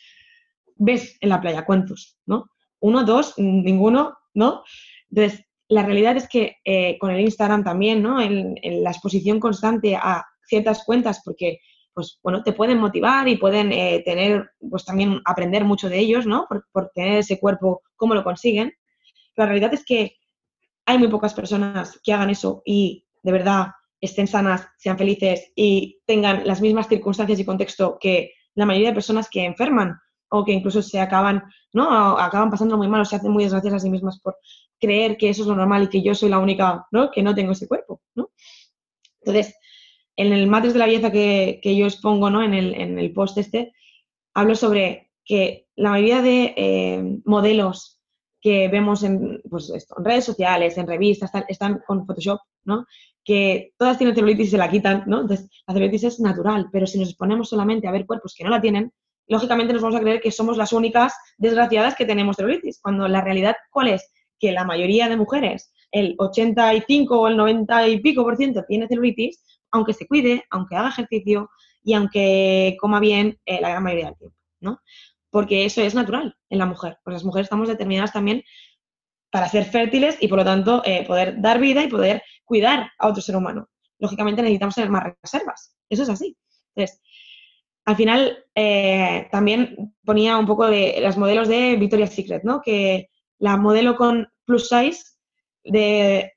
ves 0.76 1.18
en 1.22 1.30
la 1.30 1.42
playa? 1.42 1.66
¿Cuántos, 1.66 2.18
¿no? 2.26 2.50
Uno, 2.80 3.04
dos, 3.04 3.36
ninguno, 3.38 4.18
¿no? 4.34 4.64
Entonces, 5.10 5.46
la 5.68 5.84
realidad 5.84 6.18
es 6.18 6.28
que 6.28 6.58
eh, 6.66 6.98
con 7.00 7.12
el 7.12 7.22
Instagram 7.22 7.64
también, 7.64 8.02
¿no? 8.02 8.22
En, 8.22 8.56
la 8.84 8.92
exposición 8.92 9.40
constante 9.40 9.96
a 9.96 10.26
ciertas 10.46 10.84
cuentas, 10.84 11.22
porque, 11.24 11.60
pues, 11.94 12.20
bueno, 12.24 12.44
te 12.44 12.54
pueden 12.54 12.80
motivar 12.80 13.28
y 13.28 13.38
pueden 13.38 13.72
eh, 13.72 14.02
tener, 14.06 14.52
pues, 14.70 14.86
también 14.86 15.22
aprender 15.26 15.64
mucho 15.64 15.90
de 15.90 16.00
ellos, 16.00 16.26
¿no? 16.26 16.48
Por, 16.48 16.90
tener 16.94 17.20
ese 17.20 17.40
cuerpo, 17.40 17.82
cómo 17.96 18.16
lo 18.16 18.24
consiguen. 18.24 18.74
la 19.36 19.46
realidad 19.46 19.74
es 19.74 19.86
que 19.86 20.18
hay 20.86 20.98
muy 20.98 21.08
pocas 21.08 21.34
personas 21.34 22.00
que 22.04 22.14
hagan 22.14 22.30
eso 22.30 22.62
y, 22.66 23.06
de 23.24 23.32
verdad, 23.32 23.68
estén 24.02 24.28
sanas, 24.28 24.68
sean 24.78 24.98
felices 24.98 25.52
y 25.56 26.02
tengan 26.06 26.46
las 26.46 26.60
mismas 26.60 26.90
circunstancias 26.90 27.40
y 27.40 27.46
contexto 27.46 27.98
que 28.00 28.34
la 28.54 28.66
mayoría 28.66 28.90
de 28.90 28.96
personas 28.96 29.30
que 29.30 29.46
enferman 29.46 29.98
o 30.36 30.44
que 30.44 30.52
incluso 30.52 30.82
se 30.82 31.00
acaban, 31.00 31.44
¿no? 31.74 32.18
acaban 32.18 32.50
pasando 32.50 32.76
muy 32.76 32.88
mal 32.88 33.02
o 33.02 33.06
se 33.06 33.16
hacen 33.16 33.32
muy 33.32 33.44
desgraciadas 33.44 33.82
a 33.82 33.86
sí 33.86 33.90
mismas 33.92 34.20
por 34.20 34.36
creer 34.80 35.16
que 35.16 35.30
eso 35.30 35.44
es 35.44 35.48
lo 35.48 35.56
normal 35.56 35.84
y 35.84 35.90
que 35.90 36.02
yo 36.02 36.16
soy 36.16 36.30
la 36.30 36.40
única, 36.40 36.88
¿no? 36.92 37.12
Que 37.12 37.22
no 37.22 37.36
tengo 37.36 37.52
ese 37.52 37.68
cuerpo, 37.68 38.02
¿no? 38.16 38.32
Entonces, 39.22 39.56
en 40.16 40.34
el 40.34 40.48
matriz 40.48 40.74
de 40.74 40.80
la 40.80 40.88
belleza 40.88 41.12
que, 41.12 41.62
yo 41.64 41.86
expongo, 41.86 42.32
¿no? 42.32 42.42
En 42.42 42.56
el, 42.56 42.74
en 42.74 42.98
el, 42.98 43.14
post 43.14 43.38
este, 43.38 43.74
hablo 44.34 44.56
sobre 44.56 45.12
que 45.24 45.68
la 45.76 45.92
mayoría 45.92 46.24
de 46.24 46.54
eh, 46.58 47.20
modelos 47.26 48.02
que 48.42 48.68
vemos 48.70 49.04
en, 49.04 49.40
pues 49.50 49.70
en 49.70 50.04
redes 50.04 50.26
sociales, 50.26 50.78
en 50.80 50.88
revistas, 50.88 51.32
están 51.48 51.82
con 51.86 52.08
Photoshop, 52.08 52.40
¿no? 52.66 52.88
Que 53.24 53.74
todas 53.78 54.00
tienen 54.00 54.16
celulitis 54.16 54.48
y 54.48 54.52
se 54.52 54.58
la 54.58 54.72
quitan, 54.72 55.04
¿no? 55.06 55.22
Entonces, 55.22 55.48
la 55.68 55.76
celulitis 55.76 56.04
es 56.06 56.20
natural, 56.20 56.70
pero 56.72 56.88
si 56.88 56.98
nos 56.98 57.10
exponemos 57.10 57.50
solamente 57.50 57.88
a 57.88 57.92
ver 57.92 58.08
cuerpos 58.08 58.34
que 58.36 58.44
no 58.44 58.50
la 58.50 58.60
tienen, 58.60 58.92
lógicamente 59.28 59.74
nos 59.74 59.82
vamos 59.82 59.98
a 59.98 60.02
creer 60.02 60.22
que 60.22 60.32
somos 60.32 60.58
las 60.58 60.74
únicas 60.74 61.14
desgraciadas 61.38 61.96
que 61.96 62.06
tenemos 62.06 62.38
celulitis, 62.38 62.80
cuando 62.82 63.08
la 63.08 63.22
realidad, 63.22 63.56
¿cuál 63.72 63.90
es? 63.90 64.12
Que 64.40 64.52
la 64.52 64.66
mayoría 64.66 65.10
de 65.10 65.18
mujeres, 65.18 65.74
el 65.92 66.16
85 66.18 67.20
o 67.20 67.28
el 67.28 67.38
90 67.38 67.88
y 67.88 68.00
pico 68.02 68.24
por 68.24 68.36
ciento 68.36 68.64
tiene 68.68 68.88
celulitis, 68.88 69.44
aunque 69.72 69.94
se 69.94 70.08
cuide, 70.08 70.44
aunque 70.50 70.76
haga 70.76 70.90
ejercicio 70.90 71.50
y 71.84 71.94
aunque 71.94 72.78
coma 72.80 73.00
bien 73.00 73.40
eh, 73.46 73.62
la 73.62 73.70
gran 73.70 73.84
mayoría 73.84 74.06
del 74.08 74.18
tiempo, 74.18 74.38
¿no? 74.62 74.80
Porque 75.30 75.66
eso 75.66 75.82
es 75.82 75.96
natural 75.96 76.36
en 76.50 76.60
la 76.60 76.66
mujer. 76.66 76.98
Pues 77.04 77.16
las 77.16 77.24
mujeres 77.24 77.46
estamos 77.46 77.68
determinadas 77.68 78.14
también 78.14 78.44
para 79.32 79.50
ser 79.50 79.66
fértiles 79.66 80.18
y 80.20 80.28
por 80.28 80.38
lo 80.38 80.46
tanto 80.46 80.84
eh, 80.86 81.06
poder 81.08 81.42
dar 81.42 81.60
vida 81.60 81.84
y 81.84 81.88
poder 81.88 82.22
cuidar 82.46 82.92
a 83.00 83.08
otro 83.08 83.22
ser 83.22 83.36
humano. 83.36 83.68
Lógicamente 83.98 84.42
necesitamos 84.42 84.76
tener 84.76 84.92
más 84.92 85.06
reservas. 85.24 85.76
Eso 85.90 86.04
es 86.04 86.10
así. 86.10 86.38
Entonces, 86.76 87.02
al 87.86 87.96
final 87.96 88.46
eh, 88.56 89.28
también 89.32 89.94
ponía 90.06 90.38
un 90.38 90.46
poco 90.46 90.68
de 90.68 90.98
las 91.02 91.18
modelos 91.18 91.48
de 91.48 91.76
Victoria's 91.76 92.14
Secret, 92.14 92.44
¿no? 92.44 92.62
Que 92.62 93.10
la 93.40 93.58
modelo 93.58 93.96
con 93.96 94.28
plus 94.46 94.70
size 94.70 95.02
de 95.64 96.32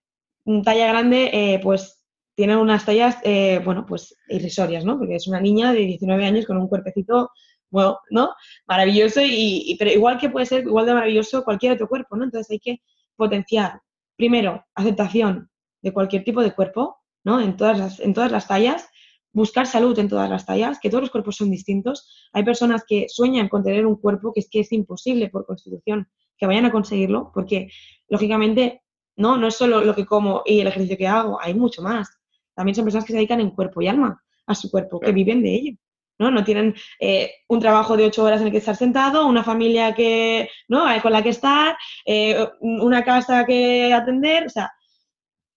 talla 0.65 0.89
grande, 0.89 1.31
eh, 1.33 1.61
pues 1.63 2.05
tiene 2.35 2.57
unas 2.57 2.85
tallas, 2.85 3.19
eh, 3.23 3.61
bueno, 3.65 3.87
pues 3.87 4.15
irrisorias, 4.29 4.85
¿no? 4.85 4.99
Porque 4.99 5.17
es 5.17 5.27
una 5.27 5.41
niña 5.41 5.73
de 5.73 5.81
19 5.81 6.27
años 6.27 6.47
con 6.47 6.59
un 6.59 6.69
cuerpecito, 6.69 7.31
bueno, 7.71 7.99
¿no? 8.11 8.35
Maravilloso, 8.67 9.21
y, 9.23 9.75
pero 9.79 9.91
igual 9.91 10.19
que 10.19 10.31
puede 10.31 10.47
ser 10.47 10.65
igual 10.65 10.87
de 10.87 10.95
maravilloso 10.95 11.45
cualquier 11.45 11.73
otro 11.73 11.89
cuerpo, 11.89 12.17
¿no? 12.17 12.25
Entonces 12.25 12.51
hay 12.51 12.59
que 12.59 12.83
potenciar, 13.17 13.81
primero, 14.17 14.65
aceptación 14.75 15.49
de 15.81 15.93
cualquier 15.93 16.25
tipo 16.25 16.43
de 16.43 16.55
cuerpo, 16.55 16.99
¿no? 17.25 17.41
En 17.41 17.57
todas 17.57 17.79
las, 17.79 18.01
en 18.01 18.15
todas 18.15 18.31
las 18.31 18.47
tallas, 18.47 18.89
buscar 19.37 19.67
salud 19.67 19.97
en 19.99 20.09
todas 20.09 20.31
las 20.31 20.47
tallas, 20.47 20.81
que 20.81 20.89
todos 20.89 21.03
los 21.03 21.11
cuerpos 21.11 21.37
son 21.37 21.51
distintos. 21.51 22.09
Hay 22.33 22.43
personas 22.43 22.85
que 22.89 23.05
sueñan 23.07 23.51
con 23.51 23.63
tener 23.63 23.85
un 23.85 23.97
cuerpo 23.97 24.33
que 24.33 24.41
es 24.41 24.49
que 24.49 24.61
es 24.61 24.73
imposible 24.73 25.29
por 25.29 25.45
constitución 25.45 26.09
que 26.39 26.47
vayan 26.47 26.65
a 26.65 26.73
conseguirlo, 26.73 27.31
porque 27.35 27.69
lógicamente 28.09 28.83
no, 29.15 29.37
no 29.37 29.49
es 29.49 29.55
solo 29.55 29.83
lo 29.83 29.95
que 29.95 30.07
como 30.07 30.43
y 30.47 30.61
el 30.61 30.69
ejercicio 30.69 30.97
que 30.97 31.07
hago, 31.07 31.39
hay 31.39 31.53
mucho 31.53 31.83
más. 31.83 32.09
También 32.55 32.75
son 32.75 32.87
personas 32.87 33.05
que 33.05 33.13
se 33.13 33.19
dedican 33.19 33.41
en 33.41 33.51
cuerpo 33.51 33.83
y 33.83 33.89
alma 33.89 34.23
a 34.47 34.55
su 34.55 34.71
cuerpo, 34.71 35.01
que 35.01 35.13
viven 35.13 35.43
de 35.43 35.55
ello. 35.55 35.77
¿no? 36.19 36.31
No 36.31 36.43
tienen 36.43 36.75
eh, 36.99 37.31
un 37.49 37.61
trabajo 37.61 37.95
de 37.95 38.07
ocho 38.07 38.25
horas 38.25 38.41
en 38.41 38.47
el 38.47 38.53
que 38.53 38.59
estar 38.59 38.75
sentado, 38.75 39.27
una 39.27 39.45
familia 39.45 39.95
que, 39.95 40.49
¿no? 40.67 40.87
con 41.03 41.13
la 41.13 41.23
que 41.23 41.29
estar, 41.29 41.77
eh, 42.07 42.49
una 42.61 43.05
casa 43.05 43.45
que 43.45 43.93
atender, 43.93 44.47
o 44.47 44.49
sea, 44.49 44.73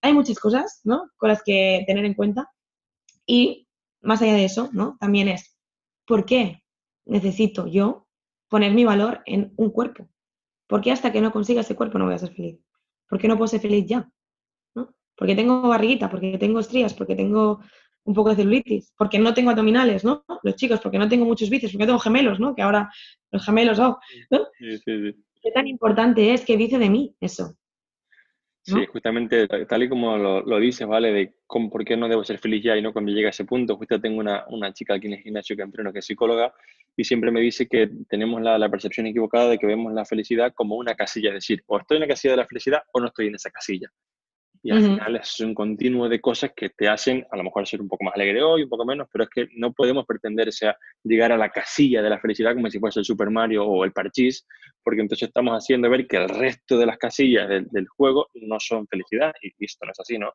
hay 0.02 0.13
muchas 0.13 0.38
cosas, 0.38 0.82
¿no? 0.84 1.10
Con 1.15 1.30
las 1.30 1.42
que 1.44 1.84
tener 1.88 2.04
en 2.04 2.13
cuenta. 2.13 2.50
Y 3.26 3.69
más 4.02 4.22
allá 4.22 4.34
de 4.34 4.46
eso, 4.46 4.70
¿no? 4.74 4.98
También 5.00 5.28
es, 5.28 5.58
¿por 6.06 6.26
qué 6.26 6.64
necesito 7.06 7.68
yo 7.68 8.08
poner 8.48 8.74
mi 8.74 8.86
valor 8.86 9.22
en 9.26 9.54
un 9.58 9.70
cuerpo? 9.72 10.10
¿Por 10.68 10.82
qué 10.82 10.92
hasta 10.92 11.12
que 11.12 11.22
no 11.22 11.32
consiga 11.32 11.62
ese 11.62 11.76
cuerpo 11.76 11.98
no 11.98 12.06
voy 12.06 12.16
a 12.16 12.20
ser 12.20 12.34
feliz? 12.34 12.60
¿Por 13.08 13.20
qué 13.20 13.28
no 13.28 13.38
puedo 13.38 13.48
ser 13.48 13.60
feliz 13.60 13.86
ya? 13.88 14.10
¿No? 14.76 14.94
Porque 15.16 15.36
tengo 15.36 15.62
barriguita, 15.62 16.10
porque 16.10 16.38
tengo 16.38 16.60
estrías, 16.60 16.94
porque 16.94 17.16
tengo 17.16 17.62
un 18.04 18.14
poco 18.14 18.30
de 18.30 18.38
celulitis, 18.38 18.94
porque 18.98 19.20
no 19.20 19.34
tengo 19.34 19.52
abdominales, 19.52 20.04
¿no? 20.04 20.24
Los 20.44 20.56
chicos, 20.56 20.80
porque 20.80 20.98
no 20.98 21.10
tengo 21.10 21.26
muchos 21.26 21.50
bíceps, 21.50 21.74
porque 21.74 21.86
tengo 21.86 22.00
gemelos, 22.00 22.40
¿no? 22.40 22.56
Que 22.56 22.62
ahora 22.62 22.90
los 23.32 23.44
gemelos, 23.46 23.80
oh, 23.80 24.00
¿no? 24.30 24.48
Sí, 24.58 24.78
sí, 24.78 25.12
sí. 25.12 25.24
¿Qué 25.42 25.52
tan 25.52 25.68
importante 25.68 26.34
es 26.34 26.44
que 26.44 26.58
dice 26.58 26.78
de 26.78 26.90
mí 26.90 27.16
eso? 27.20 27.56
Sí, 28.70 28.86
justamente 28.86 29.48
tal 29.48 29.84
y 29.84 29.90
como 29.90 30.18
lo, 30.18 30.60
dices, 30.60 30.88
¿vale? 30.88 31.12
De 31.12 31.34
cómo, 31.48 31.70
por 31.70 31.84
qué 31.84 31.98
no 31.98 32.08
debo 32.08 32.24
ser 32.24 32.38
feliz 32.38 32.64
ya 32.64 32.78
y 32.78 32.82
no 32.82 32.94
cuando 32.94 33.12
llegue 33.12 33.28
a 33.28 33.32
ese 33.32 33.46
punto. 33.46 33.78
Justo 33.78 34.00
tengo 34.00 34.20
una, 34.20 34.46
una 34.50 34.74
chica 34.74 34.96
aquí 34.96 35.08
en 35.08 35.14
el 35.14 35.20
gimnasio 35.20 35.56
que 35.56 35.64
entreno 35.64 35.92
que 35.92 36.00
es 36.00 36.06
psicóloga 36.06 36.54
y 36.96 37.04
siempre 37.04 37.32
me 37.32 37.42
dice 37.42 37.68
que 37.68 37.90
tenemos 38.10 38.42
la, 38.42 38.58
la, 38.58 38.70
percepción 38.70 39.08
equivocada 39.08 39.50
de 39.50 39.58
que 39.58 39.68
vemos 39.68 39.94
la 39.94 40.06
felicidad 40.06 40.54
como 40.54 40.76
una 40.76 40.96
casilla, 40.96 41.30
es 41.30 41.36
decir, 41.36 41.64
o 41.68 41.80
estoy 41.80 41.98
en 41.98 42.02
la 42.02 42.08
casilla 42.08 42.34
de 42.34 42.38
la 42.38 42.48
felicidad 42.48 42.84
o 42.92 43.00
no 43.00 43.08
estoy 43.08 43.28
en 43.28 43.36
esa 43.36 43.50
casilla. 43.50 43.90
Y 44.62 44.72
al 44.72 44.82
final 44.82 45.15
es 45.15 45.39
un 45.39 45.54
continuo 45.54 46.10
de 46.10 46.19
cosas 46.19 46.52
que 46.54 46.69
te 46.69 46.89
hacen 46.89 47.26
a 47.32 47.38
lo 47.38 47.43
mejor 47.43 47.65
ser 47.65 47.82
un 47.82 47.88
poco 47.88 48.04
más 48.04 48.13
alegre 48.15 48.43
hoy, 48.43 48.63
un 48.63 48.69
poco 48.69 48.86
menos, 48.86 49.08
pero 49.12 49.24
es 49.24 49.30
que 49.30 49.48
no 49.56 49.72
podemos 49.72 50.06
pretender 50.06 50.52
sea, 50.52 50.76
llegar 51.04 51.32
a 51.32 51.38
la 51.38 51.50
casilla 51.50 52.02
de 52.02 52.10
la 52.10 52.19
felicidad 52.19 52.54
como 52.54 52.69
si 52.69 52.78
fuese 52.78 53.00
el 53.00 53.06
Super 53.06 53.30
Mario 53.30 53.65
o 53.65 53.86
el 53.86 53.93
Parchís, 53.93 54.45
porque 54.84 55.02
entonces 55.02 55.30
estamos 55.30 55.56
haciendo 55.56 55.89
ver 55.89 56.08
que 56.08 56.17
el 56.17 56.28
resto 56.28 56.78
de 56.78 56.86
las 56.86 56.98
casillas 56.98 57.48
del, 57.48 57.67
del 57.69 57.88
juego 57.88 58.28
no 58.34 58.60
son 58.60 58.86
felicidad, 58.88 59.32
y 59.41 59.54
esto 59.63 59.86
no 59.86 59.93
es 59.93 60.00
así, 60.00 60.17
¿no? 60.17 60.34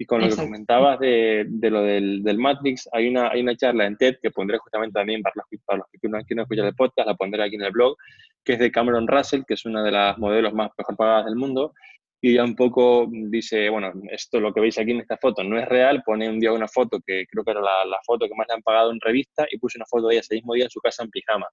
Y 0.00 0.06
con 0.06 0.22
lo 0.22 0.30
que 0.30 0.34
comentabas 0.34 0.98
de, 0.98 1.44
de 1.46 1.70
lo 1.70 1.82
del, 1.82 2.22
del, 2.22 2.38
Matrix, 2.38 2.88
hay 2.90 3.06
una, 3.06 3.28
hay 3.28 3.42
una 3.42 3.54
charla 3.54 3.84
en 3.84 3.98
TED 3.98 4.16
que 4.22 4.30
pondré 4.30 4.56
justamente 4.56 4.94
también 4.94 5.20
para 5.20 5.34
los, 5.36 5.60
para 5.66 5.76
los 5.80 5.86
que 5.92 6.08
no, 6.08 6.18
no 6.36 6.42
escuchan 6.42 6.64
el 6.64 6.74
podcast, 6.74 7.06
la 7.06 7.14
pondré 7.16 7.42
aquí 7.42 7.56
en 7.56 7.64
el 7.64 7.70
blog, 7.70 7.98
que 8.42 8.54
es 8.54 8.58
de 8.58 8.72
Cameron 8.72 9.06
Russell, 9.06 9.42
que 9.46 9.52
es 9.52 9.66
una 9.66 9.82
de 9.82 9.90
las 9.90 10.16
modelos 10.16 10.54
más 10.54 10.70
mejor 10.78 10.96
pagadas 10.96 11.26
del 11.26 11.36
mundo. 11.36 11.74
Y 12.22 12.34
ya 12.34 12.44
un 12.44 12.54
poco 12.54 13.08
dice, 13.10 13.70
bueno, 13.70 13.92
esto 14.10 14.40
lo 14.40 14.52
que 14.52 14.60
veis 14.60 14.78
aquí 14.78 14.90
en 14.90 15.00
esta 15.00 15.16
foto 15.16 15.42
no 15.42 15.58
es 15.58 15.66
real, 15.66 16.02
pone 16.04 16.28
un 16.28 16.38
día 16.38 16.52
una 16.52 16.68
foto 16.68 17.00
que 17.04 17.24
creo 17.26 17.42
que 17.44 17.52
era 17.52 17.60
la, 17.60 17.84
la 17.86 17.98
foto 18.04 18.26
que 18.26 18.34
más 18.34 18.46
le 18.46 18.54
han 18.54 18.62
pagado 18.62 18.90
en 18.90 19.00
revista 19.00 19.46
y 19.50 19.58
puse 19.58 19.78
una 19.78 19.86
foto 19.86 20.08
de 20.08 20.14
ella 20.14 20.20
ese 20.20 20.34
mismo 20.34 20.54
día 20.54 20.64
en 20.64 20.70
su 20.70 20.80
casa 20.80 21.02
en 21.02 21.10
pijama, 21.10 21.46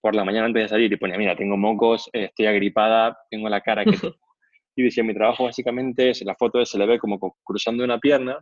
por 0.00 0.14
la 0.16 0.24
mañana 0.24 0.46
antes 0.46 0.64
de 0.64 0.68
salir 0.68 0.92
y 0.92 0.96
pone, 0.96 1.16
mira, 1.16 1.36
tengo 1.36 1.56
mocos, 1.56 2.10
estoy 2.12 2.46
agripada, 2.46 3.16
tengo 3.30 3.48
la 3.48 3.60
cara 3.60 3.84
que... 3.84 3.92
y 4.76 4.82
decía, 4.82 5.04
mi 5.04 5.14
trabajo 5.14 5.44
básicamente 5.44 6.10
es, 6.10 6.22
la 6.22 6.34
foto 6.34 6.64
se 6.64 6.78
le 6.78 6.86
ve 6.86 6.98
como 6.98 7.18
cruzando 7.44 7.84
una 7.84 7.98
pierna, 7.98 8.40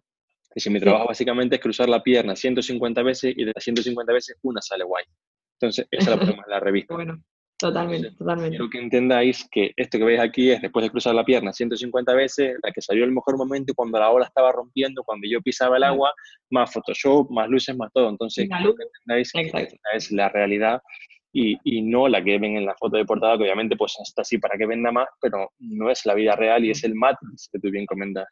y 0.54 0.60
si 0.60 0.70
mi 0.70 0.80
trabajo 0.80 1.08
básicamente 1.08 1.56
es 1.56 1.62
cruzar 1.62 1.88
la 1.88 2.02
pierna 2.02 2.34
150 2.34 3.02
veces 3.02 3.34
y 3.36 3.44
de 3.44 3.52
las 3.54 3.62
150 3.62 4.12
veces 4.12 4.36
una 4.42 4.60
sale 4.62 4.84
guay. 4.84 5.04
Entonces, 5.60 5.86
esa 5.90 6.10
la 6.10 6.16
ponemos 6.20 6.44
en 6.46 6.50
la 6.50 6.60
revista. 6.60 6.94
Bueno, 6.94 7.22
totalmente, 7.58 8.12
totalmente. 8.12 8.56
Quiero 8.56 8.70
que 8.70 8.78
entendáis 8.78 9.48
que 9.50 9.72
esto 9.76 9.98
que 9.98 10.04
veis 10.04 10.20
aquí 10.20 10.50
es 10.50 10.62
después 10.62 10.84
de 10.84 10.90
cruzar 10.90 11.14
la 11.14 11.24
pierna 11.24 11.52
150 11.52 12.14
veces, 12.14 12.56
la 12.62 12.72
que 12.72 12.80
salió 12.80 13.04
el 13.04 13.12
mejor 13.12 13.36
momento 13.36 13.74
cuando 13.74 13.98
la 13.98 14.10
ola 14.10 14.26
estaba 14.26 14.52
rompiendo, 14.52 15.02
cuando 15.04 15.28
yo 15.28 15.40
pisaba 15.40 15.76
el 15.76 15.84
agua, 15.84 16.12
más 16.50 16.72
Photoshop, 16.72 17.30
más 17.30 17.48
luces, 17.48 17.76
más 17.76 17.92
todo. 17.92 18.08
Entonces, 18.08 18.48
quiero 18.48 18.74
que 18.74 18.84
entendáis 18.84 19.32
que 19.32 19.42
esta 19.42 19.90
es 19.94 20.10
la 20.12 20.28
realidad 20.28 20.80
y, 21.32 21.58
y, 21.64 21.82
no 21.82 22.08
la 22.08 22.22
que 22.24 22.38
ven 22.38 22.56
en 22.56 22.64
la 22.64 22.74
foto 22.74 22.96
de 22.96 23.04
portada, 23.04 23.36
que 23.36 23.44
obviamente 23.44 23.76
pues 23.76 23.96
está 24.02 24.22
así 24.22 24.38
para 24.38 24.56
que 24.56 24.66
venda 24.66 24.90
más, 24.90 25.08
pero 25.20 25.50
no 25.58 25.90
es 25.90 26.06
la 26.06 26.14
vida 26.14 26.34
real 26.34 26.64
y 26.64 26.70
es 26.70 26.84
el 26.84 26.94
Matrix 26.94 27.48
que 27.52 27.58
tú 27.58 27.70
bien 27.70 27.86
comentas. 27.86 28.26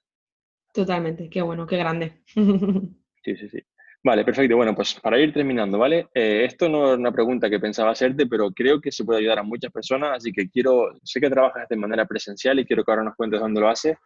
Totalmente, 0.72 1.28
qué 1.30 1.42
bueno, 1.42 1.66
qué 1.66 1.76
grande. 1.76 2.22
sí, 2.34 3.36
sí, 3.36 3.48
sí. 3.48 3.58
Vale, 4.06 4.24
perfecto. 4.24 4.54
Bueno, 4.54 4.72
pues 4.72 4.94
para 5.00 5.18
ir 5.18 5.32
terminando, 5.32 5.78
¿vale? 5.78 6.06
Eh, 6.14 6.44
esto 6.44 6.68
no 6.68 6.92
es 6.92 6.96
una 6.96 7.10
pregunta 7.10 7.50
que 7.50 7.58
pensaba 7.58 7.90
hacerte, 7.90 8.28
pero 8.28 8.52
creo 8.52 8.80
que 8.80 8.92
se 8.92 9.04
puede 9.04 9.18
ayudar 9.18 9.40
a 9.40 9.42
muchas 9.42 9.72
personas, 9.72 10.18
así 10.18 10.30
que 10.30 10.48
quiero, 10.48 10.92
sé 11.02 11.20
que 11.20 11.28
trabajas 11.28 11.68
de 11.68 11.74
manera 11.74 12.06
presencial 12.06 12.60
y 12.60 12.64
quiero 12.64 12.84
que 12.84 12.92
ahora 12.92 13.02
nos 13.02 13.16
cuentes 13.16 13.40
dónde 13.40 13.60
lo 13.60 13.68
haces, 13.68 13.96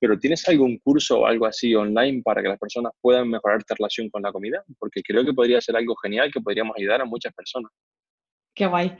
pero 0.00 0.18
¿tienes 0.18 0.48
algún 0.48 0.78
curso 0.78 1.20
o 1.20 1.26
algo 1.26 1.46
así 1.46 1.72
online 1.72 2.20
para 2.24 2.42
que 2.42 2.48
las 2.48 2.58
personas 2.58 2.94
puedan 3.00 3.30
mejorar 3.30 3.58
esta 3.58 3.76
relación 3.76 4.10
con 4.10 4.22
la 4.22 4.32
comida? 4.32 4.64
Porque 4.76 5.02
creo 5.04 5.24
que 5.24 5.32
podría 5.32 5.60
ser 5.60 5.76
algo 5.76 5.94
genial 6.02 6.32
que 6.32 6.40
podríamos 6.40 6.76
ayudar 6.76 7.02
a 7.02 7.04
muchas 7.04 7.32
personas. 7.32 7.70
Qué 8.56 8.66
guay. 8.66 8.98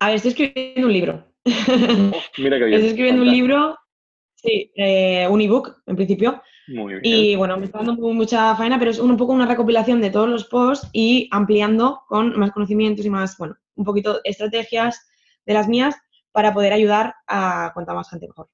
A 0.00 0.08
ver, 0.08 0.16
estoy 0.16 0.32
escribiendo 0.32 0.88
un 0.88 0.92
libro. 0.92 1.24
Oh, 1.46 2.20
mira 2.36 2.58
qué 2.58 2.64
bien. 2.66 2.74
Estoy 2.74 2.90
escribiendo 2.90 3.22
un 3.22 3.30
libro, 3.30 3.78
sí, 4.34 4.70
eh, 4.76 5.26
un 5.26 5.40
ebook 5.40 5.74
en 5.86 5.96
principio. 5.96 6.42
Muy 6.68 6.94
bien. 6.94 7.00
Y 7.04 7.36
bueno, 7.36 7.56
me 7.56 7.66
está 7.66 7.78
dando 7.78 7.94
mucha 7.94 8.54
faena, 8.56 8.78
pero 8.78 8.90
es 8.90 8.98
un, 8.98 9.16
poco 9.16 9.32
una 9.32 9.46
recopilación 9.46 10.00
de 10.00 10.10
todos 10.10 10.28
los 10.28 10.44
posts 10.44 10.88
y 10.92 11.28
ampliando 11.30 12.02
con 12.08 12.38
más 12.38 12.52
conocimientos 12.52 13.06
y 13.06 13.10
más, 13.10 13.36
bueno, 13.38 13.56
un 13.74 13.84
poquito 13.84 14.20
estrategias 14.24 15.08
de 15.44 15.54
las 15.54 15.68
mías 15.68 15.96
para 16.32 16.52
poder 16.52 16.72
ayudar 16.72 17.14
a 17.26 17.70
cuanta 17.74 17.94
más 17.94 18.10
gente 18.10 18.26
mejor. 18.26 18.48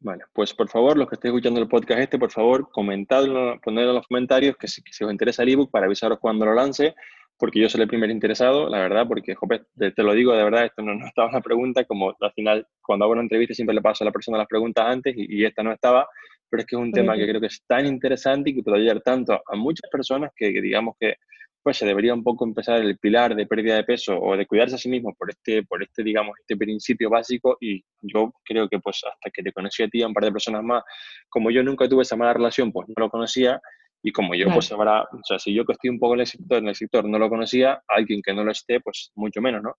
Vale, 0.00 0.24
pues 0.32 0.52
por 0.52 0.68
favor, 0.68 0.96
los 0.96 1.08
que 1.08 1.14
estéis 1.14 1.32
escuchando 1.32 1.60
el 1.60 1.68
podcast 1.68 2.00
este, 2.00 2.18
por 2.18 2.30
favor, 2.30 2.68
comentadlo, 2.70 3.58
ponedlo 3.62 3.90
en 3.90 3.96
los 3.96 4.06
comentarios 4.06 4.56
que 4.56 4.68
si, 4.68 4.82
que 4.82 4.92
si 4.92 5.04
os 5.04 5.10
interesa 5.10 5.42
el 5.42 5.48
ebook 5.48 5.70
para 5.70 5.86
avisaros 5.86 6.18
cuando 6.20 6.44
lo 6.44 6.54
lance 6.54 6.94
porque 7.38 7.60
yo 7.60 7.68
soy 7.68 7.82
el 7.82 7.88
primer 7.88 8.10
interesado, 8.10 8.68
la 8.68 8.78
verdad, 8.78 9.06
porque, 9.06 9.34
jope, 9.34 9.62
te, 9.76 10.02
lo 10.02 10.14
digo 10.14 10.34
de 10.34 10.44
verdad, 10.44 10.66
esto 10.66 10.82
no, 10.82 10.94
no, 10.94 11.06
estaba 11.06 11.28
en 11.28 11.34
la 11.34 11.40
pregunta, 11.40 11.84
como 11.84 12.14
al 12.18 12.32
final, 12.32 12.66
cuando 12.80 13.04
hago 13.04 13.12
una 13.12 13.22
entrevista 13.22 13.54
siempre 13.54 13.74
le 13.74 13.82
paso 13.82 14.04
a 14.04 14.06
la 14.06 14.12
persona 14.12 14.38
las 14.38 14.46
preguntas 14.46 14.86
antes 14.86 15.14
y, 15.16 15.44
esta 15.44 15.62
no 15.62 15.72
estaba, 15.72 16.08
pero 16.48 16.60
es 16.60 16.66
que 16.66 16.76
es 16.76 16.82
un 16.82 16.92
tema 16.92 17.16
que 17.16 17.26
creo 17.26 17.40
que 17.40 17.48
es 17.48 17.62
tan 17.66 17.86
interesante 17.86 18.50
y 18.50 18.54
que 18.54 18.62
puede 18.62 18.78
ayudar 18.78 19.00
tanto 19.02 19.34
a 19.34 19.56
muchas 19.56 19.90
personas 19.90 20.30
que, 20.34 20.48
digamos 20.48 20.96
que 20.98 21.16
pues 21.62 21.78
se 21.78 21.86
debería 21.86 22.14
un 22.14 22.22
poco 22.22 22.44
empezar 22.44 22.80
el 22.80 22.96
pilar 22.96 23.34
de 23.34 23.44
pérdida 23.44 23.74
de 23.74 23.82
peso 23.82 24.16
o 24.16 24.36
de 24.36 24.46
cuidarse 24.46 24.76
a 24.76 24.78
sí 24.78 24.88
mismo 24.88 25.12
por 25.18 25.30
este, 25.30 25.64
por 25.64 25.82
este, 25.82 26.04
digamos, 26.04 26.38
este 26.38 26.56
principio 26.56 27.10
básico. 27.10 27.58
Y 27.60 27.82
yo 28.02 28.32
creo 28.44 28.68
que 28.68 28.78
pues 28.78 29.02
hasta 29.04 29.30
que 29.30 29.42
te 29.42 29.50
conocí 29.50 29.82
a 29.82 29.88
ti 29.88 30.00
a 30.00 30.06
un 30.06 30.14
par 30.14 30.22
de 30.22 30.30
personas 30.30 30.62
más, 30.62 30.84
como 31.28 31.50
yo 31.50 31.64
nunca 31.64 31.88
tuve 31.88 32.02
esa 32.02 32.14
mala 32.14 32.34
relación, 32.34 32.70
pues 32.70 32.86
no 32.88 32.94
lo 32.96 33.10
conocía. 33.10 33.60
Y 34.00 34.12
como 34.12 34.36
yo, 34.36 34.46
pues 34.54 34.70
habrá, 34.70 35.02
o 35.02 35.20
sea, 35.24 35.40
si 35.40 35.52
yo 35.52 35.64
que 35.64 35.72
estoy 35.72 35.90
un 35.90 35.98
poco 35.98 36.14
en 36.14 36.20
el 36.20 36.26
sector, 36.28 36.58
en 36.58 36.68
el 36.68 36.76
sector 36.76 37.04
no 37.04 37.18
lo 37.18 37.28
conocía, 37.28 37.82
alguien 37.88 38.22
que 38.22 38.32
no 38.32 38.44
lo 38.44 38.52
esté, 38.52 38.78
pues 38.78 39.10
mucho 39.16 39.40
menos, 39.40 39.64
¿no? 39.64 39.74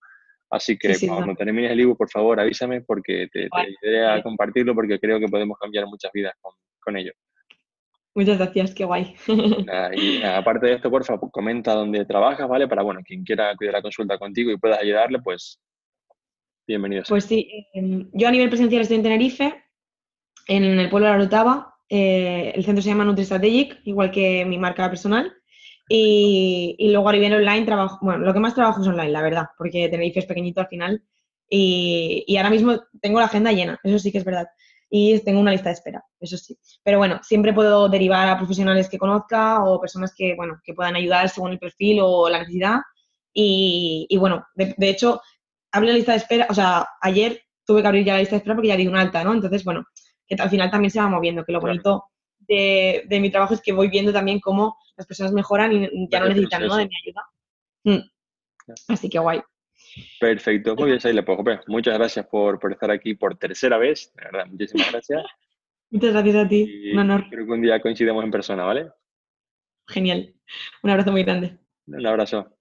Así 0.50 0.78
que 0.78 0.94
cuando 1.06 1.34
termines 1.34 1.70
el 1.70 1.78
libro, 1.78 1.96
por 1.96 2.10
favor, 2.10 2.40
avísame 2.40 2.80
porque 2.80 3.28
te, 3.30 3.48
te 3.80 4.06
a 4.06 4.22
compartirlo 4.22 4.74
porque 4.74 4.98
creo 4.98 5.20
que 5.20 5.28
podemos 5.28 5.58
cambiar 5.58 5.86
muchas 5.86 6.10
vidas 6.12 6.34
con, 6.40 6.54
con 6.80 6.96
ello. 6.96 7.12
Muchas 8.14 8.38
gracias, 8.38 8.74
qué 8.74 8.84
guay. 8.84 9.14
Y 9.94 10.22
aparte 10.22 10.66
de 10.66 10.74
esto, 10.74 10.90
por 10.90 11.04
favor, 11.04 11.30
comenta 11.30 11.74
dónde 11.74 12.04
trabajas, 12.04 12.48
¿vale? 12.48 12.66
Para, 12.66 12.82
bueno, 12.82 13.00
quien 13.04 13.22
quiera 13.22 13.50
a 13.50 13.54
la 13.60 13.82
consulta 13.82 14.18
contigo 14.18 14.50
y 14.50 14.56
pueda 14.56 14.76
ayudarle, 14.76 15.20
pues 15.20 15.60
bienvenido. 16.66 17.04
Pues 17.08 17.24
sí, 17.24 17.66
em, 17.74 18.10
yo 18.12 18.26
a 18.26 18.30
nivel 18.30 18.48
presencial 18.48 18.82
estoy 18.82 18.96
en 18.96 19.02
Tenerife, 19.04 19.64
en 20.48 20.64
el 20.64 20.88
pueblo 20.88 21.06
de 21.06 21.12
la 21.12 21.18
Rutaba, 21.18 21.74
eh, 21.88 22.52
el 22.54 22.64
centro 22.64 22.82
se 22.82 22.88
llama 22.88 23.04
NutriStrategic, 23.04 23.82
igual 23.84 24.10
que 24.10 24.44
mi 24.44 24.58
marca 24.58 24.88
personal. 24.88 25.32
Y, 25.88 26.90
luego 26.90 27.08
a 27.08 27.12
nivel 27.12 27.34
online 27.34 27.64
trabajo, 27.64 27.98
bueno, 28.02 28.24
lo 28.24 28.34
que 28.34 28.40
más 28.40 28.54
trabajo 28.54 28.82
es 28.82 28.88
online, 28.88 29.10
la 29.10 29.22
verdad, 29.22 29.46
porque 29.56 29.88
Tenerife 29.88 30.20
es 30.20 30.26
pequeñito 30.26 30.60
al 30.60 30.68
final. 30.68 31.02
Y, 31.48 32.36
ahora 32.36 32.50
mismo 32.50 32.80
tengo 33.00 33.20
la 33.20 33.26
agenda 33.26 33.52
llena, 33.52 33.78
eso 33.82 33.98
sí 33.98 34.12
que 34.12 34.18
es 34.18 34.24
verdad. 34.24 34.46
Y 34.90 35.18
tengo 35.20 35.40
una 35.40 35.52
lista 35.52 35.68
de 35.68 35.74
espera, 35.74 36.04
eso 36.20 36.36
sí. 36.36 36.58
Pero 36.82 36.98
bueno, 36.98 37.20
siempre 37.22 37.52
puedo 37.52 37.88
derivar 37.88 38.28
a 38.28 38.38
profesionales 38.38 38.88
que 38.88 38.98
conozca 38.98 39.62
o 39.64 39.80
personas 39.80 40.14
que, 40.16 40.34
bueno, 40.34 40.60
que 40.64 40.74
puedan 40.74 40.96
ayudar 40.96 41.28
según 41.28 41.52
el 41.52 41.58
perfil 41.58 42.00
o 42.02 42.28
la 42.28 42.40
necesidad. 42.40 42.78
Y, 43.32 44.16
bueno, 44.18 44.46
de, 44.54 44.74
de 44.76 44.88
hecho, 44.90 45.20
abrí 45.72 45.88
la 45.88 45.94
lista 45.94 46.12
de 46.12 46.18
espera, 46.18 46.46
o 46.50 46.54
sea, 46.54 46.86
ayer 47.00 47.42
tuve 47.64 47.82
que 47.82 47.88
abrir 47.88 48.04
ya 48.04 48.14
la 48.14 48.20
lista 48.20 48.34
de 48.34 48.38
espera 48.38 48.54
porque 48.56 48.68
ya 48.68 48.76
di 48.76 48.86
una 48.86 49.00
alta, 49.00 49.22
¿no? 49.24 49.32
Entonces, 49.34 49.64
bueno, 49.64 49.84
que 50.26 50.34
al 50.36 50.50
final 50.50 50.70
también 50.70 50.90
se 50.90 51.00
va 51.00 51.08
moviendo, 51.08 51.44
que 51.44 51.52
lo 51.52 51.60
bonito 51.60 52.04
de, 52.48 53.18
mi 53.20 53.30
trabajo 53.30 53.54
es 53.54 53.60
que 53.60 53.72
voy 53.72 53.88
viendo 53.88 54.12
también 54.12 54.40
cómo 54.40 54.78
las 54.96 55.06
personas 55.06 55.32
mejoran 55.32 55.72
y 55.72 56.08
ya 56.10 56.20
no 56.20 56.28
necesitan 56.28 56.62
de 56.62 56.68
mi 56.68 56.72
ayuda. 56.74 57.26
Mm. 57.84 58.08
Así 58.88 59.08
que 59.08 59.18
guay. 59.18 59.40
Perfecto, 60.20 60.76
muy 60.76 60.86
bien, 60.86 61.00
Saile, 61.00 61.22
pues, 61.22 61.60
muchas 61.66 61.94
gracias 61.94 62.26
por, 62.26 62.60
estar 62.70 62.90
aquí 62.90 63.14
por 63.14 63.36
tercera 63.36 63.78
vez, 63.78 64.12
de 64.14 64.24
verdad, 64.24 64.46
muchísimas 64.46 64.92
gracias. 64.92 65.22
muchas 65.90 66.12
gracias 66.12 66.36
a 66.36 66.48
ti, 66.48 66.90
un 66.92 66.98
honor. 66.98 67.24
Creo 67.30 67.46
que 67.46 67.52
un 67.52 67.62
día 67.62 67.80
coincidamos 67.80 68.22
en 68.24 68.30
persona, 68.30 68.64
¿vale? 68.64 68.90
Genial, 69.88 70.34
un 70.82 70.90
abrazo 70.90 71.10
muy 71.10 71.24
grande. 71.24 71.56
Un 71.86 72.06
abrazo. 72.06 72.54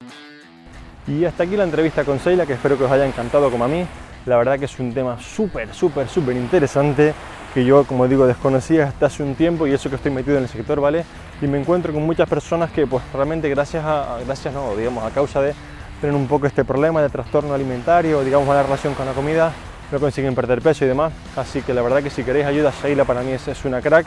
Y 1.07 1.25
hasta 1.25 1.43
aquí 1.43 1.55
la 1.55 1.65
entrevista 1.65 2.03
con 2.05 2.19
Seila, 2.19 2.45
que 2.45 2.53
espero 2.53 2.77
que 2.77 2.85
os 2.85 2.91
haya 2.91 3.05
encantado 3.05 3.51
como 3.51 3.65
a 3.65 3.67
mí. 3.67 3.85
La 4.25 4.37
verdad 4.37 4.59
que 4.59 4.65
es 4.65 4.79
un 4.79 4.93
tema 4.93 5.19
súper, 5.19 5.73
súper, 5.73 6.07
súper 6.07 6.35
interesante 6.35 7.13
que 7.57 7.65
yo, 7.65 7.85
como 7.85 8.07
digo, 8.07 8.27
desconocía 8.27 8.83
hasta 8.83 9.07
hace 9.07 9.23
un 9.23 9.33
tiempo 9.33 9.65
y 9.65 9.73
eso 9.73 9.89
que 9.89 9.95
estoy 9.95 10.11
metido 10.11 10.37
en 10.37 10.43
el 10.43 10.47
sector, 10.47 10.79
¿vale? 10.79 11.03
Y 11.41 11.47
me 11.47 11.59
encuentro 11.59 11.91
con 11.91 12.05
muchas 12.05 12.29
personas 12.29 12.69
que, 12.69 12.85
pues 12.85 13.03
realmente 13.11 13.49
gracias 13.49 13.83
a, 13.83 14.19
gracias 14.23 14.53
no, 14.53 14.75
digamos, 14.75 15.03
a 15.03 15.09
causa 15.09 15.41
de 15.41 15.55
tener 15.99 16.15
un 16.15 16.27
poco 16.27 16.45
este 16.45 16.63
problema 16.63 17.01
de 17.01 17.09
trastorno 17.09 17.55
alimentario, 17.55 18.23
digamos, 18.23 18.47
mala 18.47 18.61
relación 18.61 18.93
con 18.93 19.07
la 19.07 19.13
comida, 19.13 19.51
no 19.91 19.99
consiguen 19.99 20.35
perder 20.35 20.61
peso 20.61 20.85
y 20.85 20.87
demás. 20.87 21.11
Así 21.35 21.63
que 21.63 21.73
la 21.73 21.81
verdad 21.81 22.03
que 22.03 22.11
si 22.11 22.23
queréis 22.23 22.45
ayuda, 22.45 22.71
Sheila 22.79 23.05
para 23.05 23.23
mí 23.23 23.31
es, 23.31 23.47
es 23.47 23.65
una 23.65 23.81
crack. 23.81 24.05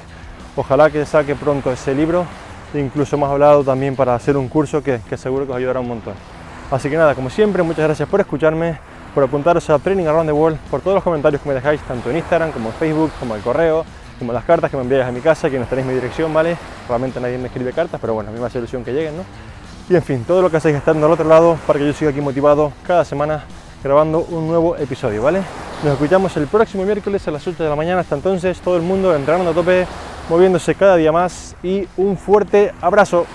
Ojalá 0.55 0.89
que 0.89 1.05
saque 1.05 1.35
pronto 1.35 1.73
ese 1.73 1.93
libro. 1.93 2.27
Incluso 2.73 3.17
hemos 3.17 3.33
hablado 3.33 3.65
también 3.65 3.97
para 3.97 4.15
hacer 4.15 4.37
un 4.37 4.49
curso 4.49 4.81
que, 4.81 5.01
que 5.09 5.17
seguro 5.17 5.45
que 5.45 5.51
os 5.51 5.59
ayudará 5.59 5.81
un 5.81 5.89
montón. 5.89 6.15
Así 6.71 6.89
que 6.89 6.97
nada, 6.97 7.17
como 7.17 7.31
siempre, 7.31 7.65
muchas 7.65 7.85
gracias 7.85 8.09
por 8.09 8.21
escucharme 8.21 8.79
por 9.15 9.25
apuntaros 9.25 9.69
a 9.71 9.79
Training 9.79 10.07
Around 10.07 10.29
the 10.29 10.33
World, 10.33 10.59
por 10.71 10.81
todos 10.81 10.97
los 10.97 11.05
comentarios 11.05 11.43
que 11.43 11.49
me 11.49 11.55
dejáis, 11.55 11.81
tanto 11.83 12.11
en 12.11 12.17
Instagram 12.17 12.53
como 12.53 12.69
en 12.69 12.75
Facebook, 12.75 13.11
como 13.19 13.35
el 13.35 13.43
correo, 13.43 13.85
como 14.19 14.33
las 14.33 14.45
cartas 14.45 14.71
que 14.71 14.77
me 14.77 14.83
enviáis 14.83 15.07
a 15.07 15.13
mi 15.13 15.21
casa, 15.21 15.51
que 15.51 15.59
no 15.59 15.67
tenéis 15.67 15.87
mi 15.87 15.95
dirección, 15.95 16.33
¿vale? 16.33 16.57
Realmente 16.89 17.21
nadie 17.21 17.39
me 17.39 17.47
escribe 17.47 17.73
cartas, 17.73 18.01
pero 18.01 18.15
bueno, 18.15 18.31
a 18.31 18.33
mí 18.33 18.39
me 18.39 18.47
hace 18.47 18.59
ilusión 18.59 18.85
que 18.85 18.93
lleguen, 18.93 19.17
¿no? 19.17 19.25
Y 19.89 19.97
en 19.97 20.03
fin, 20.03 20.25
todo 20.25 20.43
lo 20.43 20.51
que 20.51 20.59
hacéis 20.59 20.77
estando 20.77 21.07
al 21.07 21.13
otro 21.13 21.27
lado 21.27 21.59
para 21.67 21.79
que 21.79 21.87
yo 21.87 21.93
siga 21.93 22.11
aquí 22.11 22.21
motivado 22.21 22.73
cada 22.87 23.05
semana 23.05 23.45
grabando 23.83 24.21
un 24.21 24.47
nuevo 24.47 24.77
episodio, 24.77 25.23
¿vale? 25.23 25.43
Nos 25.83 25.95
escuchamos 25.95 26.37
el 26.37 26.47
próximo 26.47 26.85
miércoles 26.85 27.27
a 27.27 27.31
las 27.31 27.47
8 27.47 27.63
de 27.63 27.69
la 27.71 27.75
mañana. 27.75 28.01
Hasta 28.01 28.15
entonces, 28.15 28.61
todo 28.61 28.77
el 28.77 28.83
mundo 28.83 29.17
entrenando 29.17 29.51
a 29.51 29.55
tope, 29.55 29.87
moviéndose 30.29 30.75
cada 30.75 30.97
día 30.97 31.11
más 31.11 31.57
y 31.63 31.89
un 31.97 32.19
fuerte 32.19 32.73
abrazo. 32.83 33.27